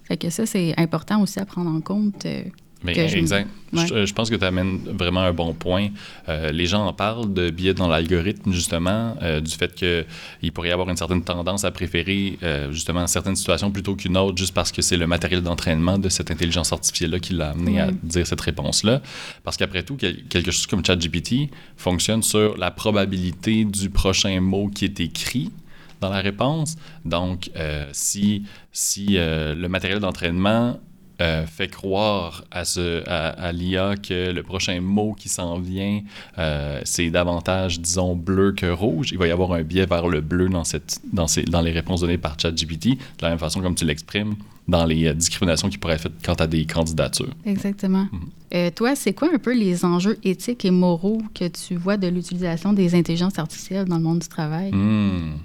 Fait 0.04 0.18
que 0.18 0.30
ça, 0.30 0.46
c'est 0.46 0.74
important 0.77 1.22
aussi 1.22 1.39
à 1.39 1.46
prendre 1.46 1.70
en 1.70 1.82
compte. 1.82 2.25
Euh, 2.25 2.44
mais 2.84 2.98
exact. 2.98 3.50
Je, 3.74 4.13
pense 4.13 4.29
que 4.29 4.36
tu 4.36 4.46
amènes 4.46 4.79
vraiment 4.86 5.22
un 5.22 5.34
bon 5.34 5.53
point. 5.53 5.89
Euh, 6.29 6.51
les 6.51 6.67
gens 6.67 6.86
en 6.86 6.93
parlent 6.93 7.34
de 7.34 7.50
biais 7.50 7.74
dans 7.74 7.88
l'algorithme, 7.88 8.51
justement, 8.51 9.15
euh, 9.22 9.41
du 9.41 9.51
fait 9.51 9.74
qu'il 9.74 10.51
pourrait 10.53 10.69
y 10.69 10.72
avoir 10.72 10.89
une 10.89 10.96
certaine 10.96 11.24
tendance 11.24 11.65
à 11.65 11.72
préférer, 11.72 12.38
euh, 12.43 12.72
justement, 12.72 13.07
certaines 13.07 13.36
situations 13.36 13.72
plutôt 13.72 13.96
qu'une 13.96 14.15
autre, 14.15 14.38
juste 14.38 14.53
parce 14.53 14.72
que 14.72 14.81
c'est 14.81 14.98
le 14.98 15.07
matériel 15.07 15.41
d'entraînement 15.41 15.98
de 15.98 16.07
cette 16.07 16.29
intelligence 16.31 16.72
artificielle-là 16.72 17.19
qui 17.19 17.34
l'a 17.34 17.50
amené 17.50 17.81
à 17.81 17.91
dire 17.91 18.27
cette 18.27 18.41
réponse-là. 18.41 19.01
Parce 19.43 19.57
qu'après 19.57 19.84
tout, 19.84 19.98
quelque 19.98 20.51
chose 20.51 20.67
comme 20.67 20.86
ChatGPT 20.86 21.50
fonctionne 21.77 22.22
sur 22.22 22.57
la 22.57 22.72
probabilité 22.72 23.65
du 23.65 23.89
prochain 23.89 24.39
mot 24.39 24.67
qui 24.67 24.86
est 24.86 25.00
écrit 25.00 25.51
dans 26.00 26.10
la 26.10 26.22
réponse. 26.22 26.75
Donc, 27.05 27.50
si, 27.91 28.43
si 28.72 29.17
le 29.17 29.67
matériel 29.67 30.00
d'entraînement 30.00 30.79
euh, 31.19 31.45
fait 31.47 31.67
croire 31.67 32.43
à, 32.51 32.63
ce, 32.63 33.03
à, 33.09 33.51
l'IA 33.51 33.95
que 33.95 34.31
le 34.31 34.43
prochain 34.43 34.79
mot 34.81 35.13
qui 35.17 35.29
s'en 35.29 35.59
vient, 35.59 36.01
euh, 36.38 36.79
c'est 36.83 37.09
davantage, 37.09 37.79
disons, 37.79 38.15
bleu 38.15 38.51
que 38.51 38.67
rouge. 38.67 39.09
Il 39.12 39.17
va 39.17 39.25
y 39.25 39.31
avoir 39.31 39.53
un 39.53 39.63
biais 39.63 39.88
vers 39.88 40.07
le 40.07 40.21
bleu 40.21 40.47
dans, 40.47 40.63
cette, 40.63 41.00
dans, 41.12 41.27
ces, 41.27 41.43
dans 41.43 41.62
les 41.62 41.71
réponses 41.71 42.01
données 42.01 42.19
par 42.19 42.39
ChatGPT, 42.39 42.89
de 42.89 42.97
la 43.21 43.29
même 43.29 43.39
façon 43.39 43.62
comme 43.62 43.74
tu 43.74 43.86
l'exprimes 43.86 44.36
dans 44.67 44.86
les 44.86 45.07
euh, 45.07 45.13
discriminations 45.13 45.69
qui 45.69 45.79
pourraient 45.79 45.95
être 45.95 46.01
faites 46.01 46.21
quant 46.24 46.36
à 46.36 46.45
des 46.45 46.65
candidatures. 46.65 47.33
Exactement. 47.45 48.07
Mhm. 48.51 48.71
toi, 48.71 48.95
c'est 48.95 49.13
quoi 49.13 49.29
un 49.33 49.39
peu 49.39 49.57
les 49.57 49.86
enjeux 49.86 50.19
éthiques 50.24 50.65
et 50.65 50.71
moraux 50.71 51.21
que 51.33 51.47
tu 51.47 51.75
vois 51.75 51.97
de 51.97 52.07
l'utilisation 52.07 52.74
des 52.74 52.93
intelligences 52.93 53.39
artificielles 53.39 53.86
dans 53.86 53.97
le 53.97 54.03
monde 54.03 54.19
du 54.19 54.27
travail? 54.27 54.71
Hmm. 54.71 55.38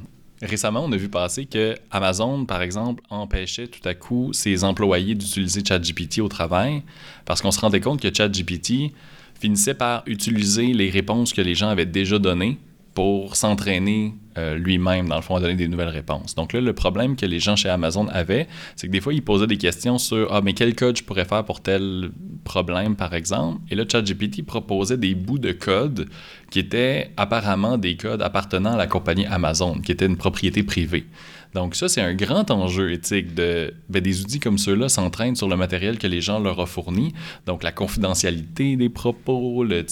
Récemment, 0.43 0.85
on 0.85 0.91
a 0.91 0.97
vu 0.97 1.09
passer 1.09 1.47
que 1.47 1.77
Amazon, 1.93 2.45
par 2.45 2.63
exemple, 2.63 3.01
empêchait 3.11 3.69
tout 3.69 3.87
à 3.89 3.95
coup 3.95 4.33
ses 4.33 4.65
employés 4.65 5.15
d'utiliser 5.15 5.63
ChatGPT 5.65 6.19
au 6.19 6.29
travail 6.29 6.83
parce 7.25 7.41
qu'on 7.41 7.53
se 7.53 7.61
rendait 7.61 7.81
compte 7.81 8.01
que 8.01 8.13
ChatGPT 8.13 8.93
finissait 9.41 9.75
par 9.75 10.03
utiliser 10.07 10.73
les 10.73 10.91
réponses 10.91 11.33
que 11.33 11.41
les 11.41 11.55
gens 11.55 11.69
avaient 11.69 11.87
déjà 11.87 12.19
données 12.19 12.59
pour 12.93 13.37
s'entraîner 13.37 14.15
euh, 14.39 14.57
lui-même, 14.57 15.09
dans 15.09 15.17
le 15.17 15.23
fond, 15.23 15.37
à 15.37 15.41
donner 15.41 15.55
des 15.55 15.69
nouvelles 15.69 15.89
réponses. 15.89 16.35
Donc 16.35 16.53
là, 16.53 16.61
le 16.61 16.73
problème 16.73 17.17
que 17.17 17.27
les 17.27 17.41
gens 17.41 17.57
chez 17.57 17.69
Amazon 17.69 18.09
avaient, 18.09 18.49
c'est 18.77 18.87
que 18.87 18.93
des 18.93 19.01
fois, 19.01 19.15
ils 19.15 19.23
posaient 19.23 19.47
des 19.47 19.59
questions 19.59 19.99
sur 19.99 20.33
Ah, 20.33 20.41
mais 20.43 20.53
quel 20.53 20.75
code 20.75 20.97
je 20.97 21.03
pourrais 21.03 21.25
faire 21.25 21.45
pour 21.45 21.61
tel 21.61 22.11
problème, 22.45 22.97
par 22.97 23.15
exemple? 23.15 23.61
Et 23.71 23.75
là, 23.75 23.85
ChatGPT 23.91 24.45
proposait 24.45 24.97
des 24.97 25.15
bouts 25.15 25.39
de 25.39 25.53
code 25.53 26.09
qui 26.51 26.59
étaient 26.59 27.11
apparemment 27.17 27.79
des 27.79 27.97
codes 27.97 28.23
appartenant 28.23 28.75
à 28.75 28.77
la 28.77 28.87
compagnie 28.87 29.27
Amazon, 29.27 29.81
qui 29.81 29.93
était 29.93 30.07
une 30.07 30.17
propriété 30.17 30.63
privée. 30.63 31.07
Donc 31.55 31.75
ça, 31.75 31.89
c'est 31.89 32.01
un 32.01 32.15
grand 32.15 32.51
enjeu 32.51 32.93
éthique 32.93 33.35
de 33.35 33.75
ben, 33.91 34.01
des 34.01 34.23
outils 34.23 34.41
comme 34.41 34.57
ceux-là 34.57 34.89
s'entraînent 34.89 35.37
sur 35.37 35.49
le 35.49 35.57
matériel 35.57 35.99
que 35.99 36.07
les 36.07 36.21
gens 36.21 36.39
leur 36.41 36.59
ont 36.59 36.67
fourni. 36.67 37.13
Donc 37.47 37.63
la 37.63 37.73
confidentialité 37.73 38.77
des 38.77 38.89
propos, 38.89 39.63
le, 39.65 39.85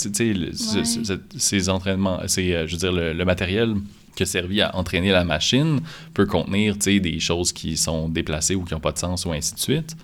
ces 1.36 1.68
entraînements, 1.68 2.20
c'est, 2.26 2.54
euh, 2.54 2.66
je 2.66 2.72
veux 2.72 2.78
dire, 2.78 2.92
le, 2.92 3.24
matériel 3.24 3.74
qui 4.20 4.24
a 4.24 4.26
servi 4.26 4.60
à 4.60 4.76
entraîner 4.76 5.12
la 5.12 5.24
machine 5.24 5.80
peut 6.12 6.26
contenir 6.26 6.76
des 6.76 7.20
choses 7.20 7.52
qui 7.52 7.78
sont 7.78 8.10
déplacées 8.10 8.54
ou 8.54 8.64
qui 8.64 8.74
n'ont 8.74 8.80
pas 8.80 8.92
de 8.92 8.98
sens 8.98 9.24
ou 9.24 9.32
ainsi 9.32 9.54
de 9.54 9.58
suite. 9.58 9.96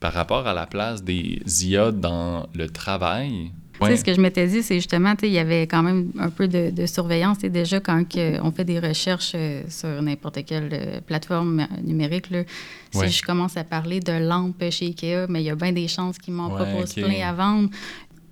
Par 0.00 0.14
rapport 0.14 0.46
à 0.46 0.54
la 0.54 0.66
place 0.66 1.02
des 1.02 1.42
IA 1.66 1.92
dans 1.92 2.48
le 2.54 2.68
travail, 2.70 3.50
ce 3.80 4.04
que 4.04 4.12
je 4.12 4.20
m'étais 4.20 4.46
dit, 4.46 4.62
c'est 4.62 4.74
justement, 4.74 5.14
il 5.22 5.28
y 5.28 5.38
avait 5.38 5.62
quand 5.62 5.82
même 5.82 6.10
un 6.18 6.30
peu 6.30 6.48
de, 6.48 6.86
surveillance. 6.86 7.44
Et 7.44 7.48
déjà, 7.48 7.78
quand 7.78 8.02
on 8.42 8.50
fait 8.50 8.64
des 8.64 8.80
recherches 8.80 9.32
euh, 9.34 9.62
sur 9.68 10.02
n'importe 10.02 10.44
quelle 10.44 10.70
euh, 10.72 11.00
plateforme 11.00 11.66
numérique, 11.84 12.30
là, 12.30 12.42
si 12.90 13.08
je 13.08 13.22
commence 13.22 13.56
à 13.56 13.64
parler 13.64 14.00
de 14.00 14.12
lampes 14.12 14.64
chez 14.70 14.86
Ikea, 14.86 15.26
mais 15.28 15.42
il 15.42 15.46
y 15.46 15.50
a 15.50 15.54
bien 15.54 15.72
des 15.72 15.86
chances 15.86 16.18
qu'ils 16.18 16.34
m'en 16.34 16.50
proposent 16.50 16.94
plein 16.94 17.28
à 17.28 17.32
vendre 17.32 17.68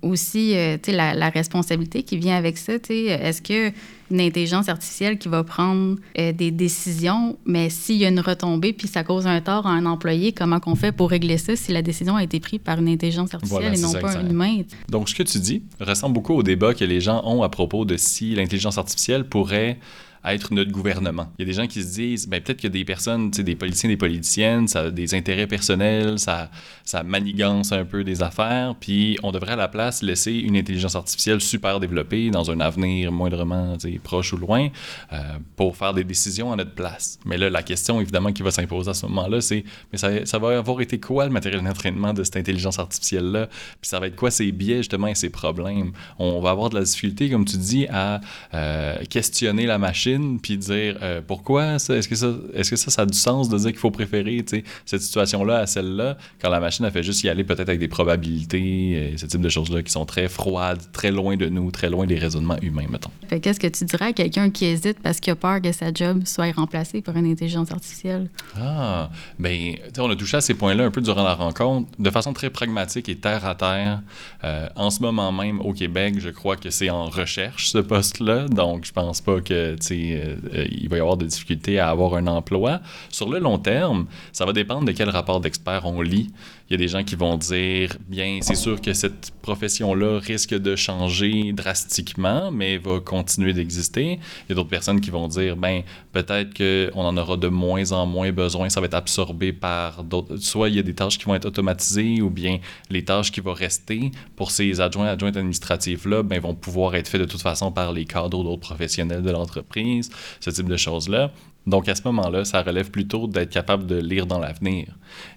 aussi 0.07 0.55
euh, 0.55 0.77
la, 0.87 1.13
la, 1.13 1.29
responsabilité 1.29 2.03
qui 2.03 2.17
vient 2.17 2.35
avec 2.35 2.57
ça. 2.57 2.73
Est-ce 2.73 3.41
que 3.41 3.71
une 4.09 4.21
intelligence 4.21 4.69
artificielle 4.69 5.17
qui 5.17 5.27
va 5.27 5.43
prendre 5.43 5.97
euh, 6.17 6.31
des 6.31 6.51
décisions, 6.51 7.37
mais 7.45 7.69
s'il 7.69 7.97
y 7.97 8.05
a 8.05 8.09
une 8.09 8.19
retombée 8.19 8.73
puis 8.73 8.87
ça 8.87 9.03
cause 9.03 9.27
un 9.27 9.41
tort 9.41 9.67
à 9.67 9.71
un 9.71 9.85
employé, 9.85 10.31
comment 10.31 10.59
qu'on 10.59 10.75
fait 10.75 10.91
pour 10.91 11.09
régler 11.09 11.37
ça 11.37 11.55
si 11.55 11.71
la 11.71 11.81
décision 11.81 12.15
a 12.15 12.23
été 12.23 12.39
prise 12.39 12.59
par 12.63 12.79
une 12.79 12.87
intelligence 12.87 13.33
artificielle 13.33 13.75
et 13.75 13.81
non 13.81 13.93
pas 13.93 14.17
un 14.17 14.29
humain? 14.29 14.61
Donc, 14.89 15.09
ce 15.09 15.15
que 15.15 15.23
tu 15.23 15.39
dis 15.39 15.63
ressemble 15.79 16.13
beaucoup 16.13 16.33
au 16.33 16.43
débat 16.43 16.73
que 16.73 16.85
les 16.85 17.01
gens 17.01 17.21
ont 17.25 17.43
à 17.43 17.49
propos 17.49 17.85
de 17.85 17.97
si 17.97 18.35
l'intelligence 18.35 18.77
artificielle 18.77 19.25
pourrait 19.25 19.77
être 20.25 20.53
notre 20.53 20.71
gouvernement. 20.71 21.27
Il 21.37 21.41
y 21.41 21.43
a 21.43 21.45
des 21.45 21.53
gens 21.53 21.67
qui 21.67 21.81
se 21.81 21.93
disent, 21.93 22.27
ben, 22.27 22.41
peut-être 22.41 22.61
que 22.61 22.67
des 22.67 22.85
personnes, 22.85 23.29
des 23.31 23.55
politiciens, 23.55 23.89
des 23.89 23.97
politiciennes, 23.97 24.67
ça 24.67 24.81
a 24.81 24.91
des 24.91 25.15
intérêts 25.15 25.47
personnels, 25.47 26.19
ça, 26.19 26.49
ça 26.83 27.03
manigance 27.03 27.71
un 27.71 27.85
peu 27.85 28.03
des 28.03 28.21
affaires, 28.21 28.75
puis 28.79 29.17
on 29.23 29.31
devrait 29.31 29.53
à 29.53 29.57
la 29.57 29.67
place 29.67 30.01
laisser 30.01 30.33
une 30.33 30.57
intelligence 30.57 30.95
artificielle 30.95 31.41
super 31.41 31.79
développée 31.79 32.29
dans 32.29 32.51
un 32.51 32.59
avenir 32.59 33.11
moindrement 33.11 33.77
proche 34.03 34.33
ou 34.33 34.37
loin 34.37 34.69
euh, 35.13 35.17
pour 35.55 35.75
faire 35.75 35.93
des 35.93 36.03
décisions 36.03 36.51
à 36.51 36.55
notre 36.55 36.73
place. 36.73 37.19
Mais 37.25 37.37
là, 37.37 37.49
la 37.49 37.63
question 37.63 38.01
évidemment 38.01 38.31
qui 38.31 38.43
va 38.43 38.51
s'imposer 38.51 38.91
à 38.91 38.93
ce 38.93 39.05
moment-là, 39.05 39.41
c'est, 39.41 39.63
mais 39.91 39.97
ça, 39.97 40.25
ça, 40.25 40.39
va 40.39 40.57
avoir 40.57 40.81
été 40.81 40.99
quoi 40.99 41.25
le 41.25 41.31
matériel 41.31 41.63
d'entraînement 41.63 42.13
de 42.13 42.23
cette 42.23 42.37
intelligence 42.37 42.79
artificielle-là? 42.79 43.47
Puis 43.47 43.89
ça 43.89 43.99
va 43.99 44.07
être 44.07 44.15
quoi 44.15 44.31
ses 44.31 44.51
biais 44.51 44.77
justement 44.77 45.07
et 45.07 45.15
ses 45.15 45.29
problèmes? 45.29 45.91
On 46.19 46.39
va 46.39 46.51
avoir 46.51 46.69
de 46.69 46.75
la 46.75 46.83
difficulté, 46.83 47.29
comme 47.29 47.45
tu 47.45 47.57
dis, 47.57 47.87
à 47.89 48.21
euh, 48.53 49.03
questionner 49.09 49.65
la 49.65 49.77
machine 49.77 50.16
puis 50.41 50.57
dire 50.57 50.97
euh, 51.01 51.21
pourquoi 51.25 51.75
est-ce 51.75 52.07
que 52.07 52.15
ça 52.15 52.33
est-ce 52.53 52.69
que 52.69 52.75
ça, 52.75 52.91
ça 52.91 53.01
a 53.03 53.05
du 53.05 53.17
sens 53.17 53.49
de 53.49 53.57
dire 53.57 53.71
qu'il 53.71 53.79
faut 53.79 53.91
préférer 53.91 54.43
cette 54.85 55.01
situation-là 55.01 55.59
à 55.59 55.65
celle-là 55.67 56.17
quand 56.41 56.49
la 56.49 56.59
machine 56.59 56.85
a 56.85 56.91
fait 56.91 57.03
juste 57.03 57.23
y 57.23 57.29
aller 57.29 57.43
peut-être 57.43 57.69
avec 57.69 57.79
des 57.79 57.87
probabilités 57.87 59.11
et 59.13 59.17
ce 59.17 59.25
type 59.25 59.41
de 59.41 59.49
choses-là 59.49 59.83
qui 59.83 59.91
sont 59.91 60.05
très 60.05 60.27
froides, 60.27 60.81
très 60.91 61.11
loin 61.11 61.35
de 61.35 61.47
nous, 61.47 61.71
très 61.71 61.89
loin 61.89 62.05
des 62.05 62.17
raisonnements 62.17 62.57
humains, 62.61 62.85
mettons? 62.89 63.11
qu'est-ce 63.41 63.59
que 63.59 63.67
tu 63.67 63.85
dirais 63.85 64.05
à 64.05 64.13
quelqu'un 64.13 64.49
qui 64.49 64.65
hésite 64.65 64.99
parce 65.01 65.19
qu'il 65.19 65.31
a 65.33 65.35
peur 65.35 65.61
que 65.61 65.71
sa 65.71 65.93
job 65.93 66.23
soit 66.25 66.51
remplacée 66.51 67.01
par 67.01 67.15
une 67.17 67.29
intelligence 67.29 67.71
artificielle? 67.71 68.29
Ah, 68.59 69.09
ben, 69.37 69.75
on 69.97 70.09
a 70.09 70.15
touché 70.15 70.37
à 70.37 70.41
ces 70.41 70.53
points-là 70.53 70.85
un 70.85 70.91
peu 70.91 71.01
durant 71.01 71.23
la 71.23 71.33
rencontre, 71.33 71.89
de 71.99 72.09
façon 72.09 72.33
très 72.33 72.49
pragmatique 72.49 73.09
et 73.09 73.15
terre 73.15 73.45
à 73.45 73.55
terre. 73.55 74.01
Euh, 74.43 74.67
en 74.75 74.89
ce 74.89 75.01
moment 75.01 75.31
même, 75.31 75.59
au 75.61 75.73
Québec, 75.73 76.15
je 76.19 76.29
crois 76.29 76.55
que 76.55 76.69
c'est 76.69 76.89
en 76.89 77.05
recherche, 77.05 77.69
ce 77.69 77.79
poste-là, 77.79 78.47
donc 78.47 78.85
je 78.85 78.91
pense 78.91 79.21
pas 79.21 79.41
que, 79.41 79.43
tu 79.43 79.53
euh, 79.53 79.75
euh, 79.75 79.96
il 79.97 80.87
va 80.89 80.97
y 80.97 80.99
avoir 80.99 81.17
des 81.17 81.25
difficultés 81.25 81.79
à 81.79 81.89
avoir 81.89 82.15
un 82.15 82.27
emploi. 82.27 82.81
Sur 83.09 83.29
le 83.29 83.39
long 83.39 83.57
terme, 83.57 84.07
ça 84.31 84.45
va 84.45 84.53
dépendre 84.53 84.85
de 84.85 84.91
quel 84.91 85.09
rapport 85.09 85.39
d'experts 85.39 85.85
on 85.85 86.01
lit. 86.01 86.31
Il 86.69 86.73
y 86.73 86.75
a 86.75 86.77
des 86.77 86.89
gens 86.89 87.03
qui 87.03 87.15
vont 87.15 87.37
dire, 87.37 87.95
bien, 88.09 88.39
c'est 88.41 88.55
sûr 88.55 88.81
que 88.81 88.91
cette 88.91 89.31
profession-là 89.41 90.19
risque 90.19 90.53
de 90.53 90.75
changer 90.75 91.53
drastiquement, 91.53 92.51
mais 92.51 92.77
va 92.77 92.99
continuer 92.99 93.53
d'exister. 93.53 94.13
Il 94.13 94.49
y 94.49 94.51
a 94.51 94.55
d'autres 94.55 94.69
personnes 94.69 94.99
qui 94.99 95.09
vont 95.09 95.29
dire, 95.29 95.55
ben, 95.55 95.83
peut-être 96.11 96.53
qu'on 96.53 96.99
en 97.01 97.15
aura 97.15 97.37
de 97.37 97.47
moins 97.47 97.93
en 97.93 98.05
moins 98.05 98.33
besoin, 98.33 98.67
ça 98.69 98.81
va 98.81 98.87
être 98.87 98.95
absorbé 98.95 99.53
par 99.53 100.03
d'autres. 100.03 100.35
Soit 100.37 100.67
il 100.67 100.75
y 100.75 100.79
a 100.79 100.83
des 100.83 100.93
tâches 100.93 101.17
qui 101.17 101.23
vont 101.23 101.35
être 101.35 101.45
automatisées, 101.45 102.21
ou 102.21 102.29
bien 102.29 102.59
les 102.89 103.05
tâches 103.05 103.31
qui 103.31 103.39
vont 103.39 103.53
rester 103.53 104.11
pour 104.35 104.51
ces 104.51 104.81
adjoints, 104.81 105.07
adjointes 105.07 105.37
administratifs-là, 105.37 106.23
ben, 106.23 106.41
vont 106.41 106.55
pouvoir 106.55 106.95
être 106.95 107.07
faites 107.07 107.21
de 107.21 107.25
toute 107.25 107.41
façon 107.41 107.71
par 107.71 107.93
les 107.93 108.03
cadres 108.03 108.39
ou 108.39 108.43
d'autres 108.43 108.59
professionnels 108.59 109.23
de 109.23 109.31
l'entreprise, 109.31 110.09
ce 110.41 110.49
type 110.49 110.67
de 110.67 110.77
choses-là. 110.77 111.31
Donc, 111.67 111.89
à 111.89 111.95
ce 111.95 112.01
moment-là, 112.05 112.45
ça 112.45 112.61
relève 112.63 112.89
plutôt 112.89 113.27
d'être 113.27 113.49
capable 113.49 113.85
de 113.85 113.97
lire 113.97 114.25
dans 114.25 114.39
l'avenir. 114.39 114.87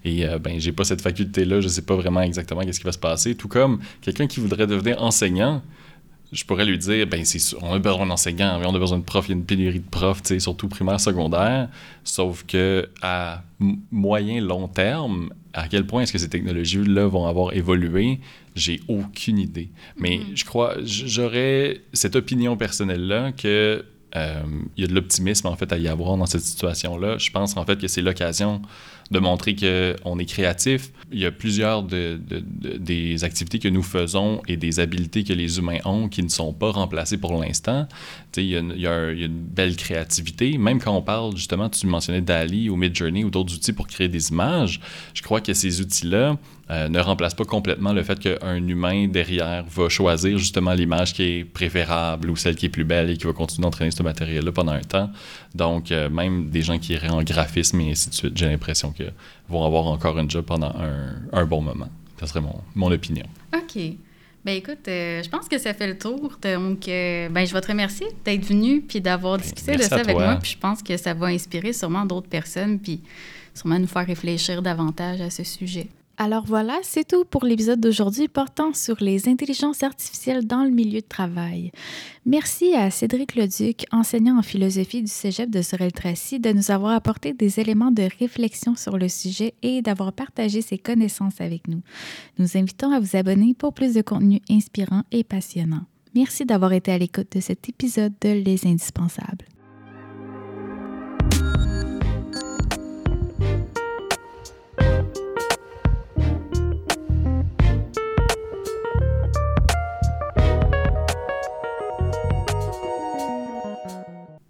Et 0.05 0.25
euh, 0.25 0.39
ben, 0.39 0.59
j'ai 0.59 0.71
pas 0.71 0.85
cette 0.85 1.01
faculté-là, 1.01 1.59
je 1.59 1.67
sais 1.67 1.81
pas 1.83 1.95
vraiment 1.95 2.21
exactement 2.21 2.61
qu'est-ce 2.61 2.79
qui 2.79 2.85
va 2.85 2.93
se 2.93 2.97
passer. 2.97 3.35
Tout 3.35 3.49
comme 3.49 3.79
quelqu'un 4.01 4.27
qui 4.27 4.39
voudrait 4.39 4.65
devenir 4.65 5.03
enseignant, 5.03 5.61
je 6.31 6.45
pourrais 6.45 6.65
lui 6.65 6.77
dire, 6.77 7.05
ben 7.07 7.25
c'est 7.25 7.55
on 7.61 7.73
a 7.73 7.79
besoin 7.79 8.05
d'enseignants, 8.05 8.61
on 8.65 8.73
a 8.73 8.79
besoin 8.79 8.97
de 8.97 9.03
profs, 9.03 9.27
il 9.27 9.31
y 9.31 9.33
a 9.33 9.37
une 9.37 9.43
pénurie 9.43 9.81
de 9.81 9.89
profs, 9.89 10.23
surtout 10.39 10.69
primaire, 10.69 10.99
secondaire. 10.99 11.67
Sauf 12.05 12.45
que 12.47 12.87
à 13.01 13.43
moyen 13.91 14.39
long 14.39 14.69
terme, 14.69 15.33
à 15.53 15.67
quel 15.67 15.85
point 15.85 16.03
est-ce 16.03 16.13
que 16.13 16.17
ces 16.17 16.29
technologies-là 16.29 17.07
vont 17.07 17.25
avoir 17.25 17.53
évolué, 17.53 18.21
j'ai 18.55 18.79
aucune 18.87 19.39
idée. 19.39 19.69
Mais 19.97 20.17
mm-hmm. 20.19 20.35
je 20.35 20.45
crois, 20.45 20.75
j'aurais 20.83 21.81
cette 21.91 22.15
opinion 22.15 22.55
personnelle-là 22.55 23.33
que 23.33 23.83
il 24.15 24.81
y 24.81 24.83
a 24.83 24.87
de 24.87 24.93
l'optimisme 24.93 25.47
en 25.47 25.55
fait 25.55 25.71
à 25.71 25.77
y 25.77 25.87
avoir 25.87 26.17
dans 26.17 26.25
cette 26.25 26.41
situation-là. 26.41 27.17
Je 27.17 27.31
pense 27.31 27.55
en 27.57 27.65
fait 27.65 27.79
que 27.79 27.87
c'est 27.87 28.01
l'occasion 28.01 28.61
de 29.11 29.19
montrer 29.19 29.55
qu'on 29.55 30.19
est 30.19 30.25
créatif. 30.25 30.91
Il 31.11 31.19
y 31.19 31.25
a 31.25 31.31
plusieurs 31.31 31.83
de, 31.83 32.19
des 32.79 33.23
activités 33.23 33.59
que 33.59 33.67
nous 33.67 33.83
faisons 33.83 34.41
et 34.47 34.55
des 34.55 34.79
habiletés 34.79 35.23
que 35.25 35.33
les 35.33 35.57
humains 35.59 35.79
ont 35.83 36.07
qui 36.07 36.23
ne 36.23 36.29
sont 36.29 36.53
pas 36.53 36.71
remplacées 36.71 37.17
pour 37.17 37.39
l'instant. 37.41 37.87
Il 38.37 38.45
y, 38.45 38.55
a, 38.87 39.11
y 39.11 39.25
une 39.25 39.41
belle 39.41 39.75
créativité. 39.75 40.57
Même 40.57 40.79
quand 40.79 40.95
on 40.95 41.01
parle, 41.01 41.35
justement, 41.35 41.69
tu 41.69 41.85
mentionnais 41.87 42.21
Dali 42.21 42.69
ou 42.69 42.77
Midjourney 42.77 43.25
ou 43.25 43.29
d'autres 43.29 43.53
outils 43.53 43.73
pour 43.73 43.87
créer 43.87 44.07
des 44.07 44.29
images, 44.29 44.79
je 45.13 45.21
crois 45.21 45.41
que 45.41 45.53
ces 45.53 45.81
outils-là 45.81 46.37
euh, 46.71 46.87
ne 46.87 46.99
remplacent 46.99 47.35
pas 47.35 47.43
complètement 47.43 47.91
le 47.91 48.01
fait 48.01 48.17
qu'un 48.17 48.65
humain 48.65 49.09
derrière 49.09 49.65
va 49.65 49.89
choisir 49.89 50.37
justement 50.37 50.73
l'image 50.73 51.13
qui 51.13 51.23
est 51.23 51.43
préférable 51.43 52.29
ou 52.29 52.37
celle 52.37 52.55
qui 52.55 52.67
est 52.67 52.69
plus 52.69 52.85
belle 52.85 53.09
et 53.09 53.17
qui 53.17 53.27
va 53.27 53.33
continuer 53.33 53.63
d'entraîner 53.63 53.91
ce 53.91 54.03
matériel-là 54.03 54.53
pendant 54.53 54.71
un 54.71 54.79
temps. 54.79 55.09
Donc, 55.53 55.91
euh, 55.91 56.09
même 56.09 56.49
des 56.49 56.61
gens 56.61 56.79
qui 56.79 56.93
iraient 56.93 57.09
en 57.09 57.23
graphisme 57.23 57.81
et 57.81 57.91
ainsi 57.91 58.09
de 58.09 58.13
suite, 58.15 58.37
j'ai 58.37 58.47
l'impression 58.47 58.93
vont 59.49 59.65
avoir 59.65 59.87
encore 59.87 60.17
un 60.17 60.27
job 60.27 60.45
pendant 60.45 60.73
un, 60.75 61.15
un 61.33 61.45
bon 61.45 61.61
moment. 61.61 61.89
Ça 62.19 62.27
serait 62.27 62.41
mon, 62.41 62.55
mon 62.75 62.91
opinion. 62.91 63.25
OK. 63.53 63.77
Ben 64.43 64.55
écoute, 64.55 64.87
euh, 64.87 65.21
je 65.21 65.29
pense 65.29 65.47
que 65.47 65.59
ça 65.59 65.73
fait 65.73 65.87
le 65.87 65.97
tour. 65.97 66.37
Donc, 66.41 66.87
euh, 66.87 67.29
ben, 67.29 67.45
je 67.45 67.53
vais 67.53 67.61
te 67.61 67.67
remercier 67.67 68.07
d'être 68.25 68.43
venu 68.43 68.81
puis 68.81 68.99
d'avoir 68.99 69.37
ben, 69.37 69.43
discuté 69.43 69.75
de 69.75 69.83
ça 69.83 69.97
avec 69.97 70.17
moi. 70.17 70.37
Puis 70.41 70.51
je 70.51 70.57
pense 70.57 70.81
que 70.81 70.97
ça 70.97 71.13
va 71.13 71.27
inspirer 71.27 71.73
sûrement 71.73 72.05
d'autres 72.05 72.29
personnes 72.29 72.79
puis 72.79 73.01
sûrement 73.53 73.77
nous 73.77 73.87
faire 73.87 74.05
réfléchir 74.05 74.61
davantage 74.61 75.21
à 75.21 75.29
ce 75.29 75.43
sujet. 75.43 75.87
Alors 76.17 76.45
voilà, 76.45 76.77
c'est 76.83 77.07
tout 77.07 77.25
pour 77.25 77.45
l'épisode 77.45 77.79
d'aujourd'hui 77.79 78.27
portant 78.27 78.73
sur 78.73 78.97
les 78.99 79.27
intelligences 79.27 79.81
artificielles 79.81 80.45
dans 80.45 80.63
le 80.63 80.69
milieu 80.69 81.01
de 81.01 81.07
travail. 81.07 81.71
Merci 82.25 82.75
à 82.75 82.91
Cédric 82.91 83.35
Leduc, 83.35 83.85
enseignant 83.91 84.37
en 84.37 84.43
philosophie 84.43 85.01
du 85.01 85.09
Cégep 85.09 85.49
de 85.49 85.61
Sorel-Tracy, 85.61 86.39
de 86.39 86.51
nous 86.51 86.69
avoir 86.69 86.93
apporté 86.93 87.33
des 87.33 87.59
éléments 87.59 87.91
de 87.91 88.07
réflexion 88.19 88.75
sur 88.75 88.97
le 88.97 89.09
sujet 89.09 89.55
et 89.63 89.81
d'avoir 89.81 90.13
partagé 90.13 90.61
ses 90.61 90.77
connaissances 90.77 91.41
avec 91.41 91.67
nous. 91.67 91.81
Nous 92.37 92.55
invitons 92.55 92.91
à 92.91 92.99
vous 92.99 93.15
abonner 93.15 93.55
pour 93.55 93.73
plus 93.73 93.93
de 93.93 94.01
contenu 94.01 94.41
inspirant 94.49 95.03
et 95.11 95.23
passionnant. 95.23 95.85
Merci 96.13 96.45
d'avoir 96.45 96.73
été 96.73 96.91
à 96.91 96.97
l'écoute 96.97 97.31
de 97.31 97.39
cet 97.39 97.69
épisode 97.69 98.13
de 98.21 98.29
Les 98.29 98.67
Indispensables. 98.67 99.45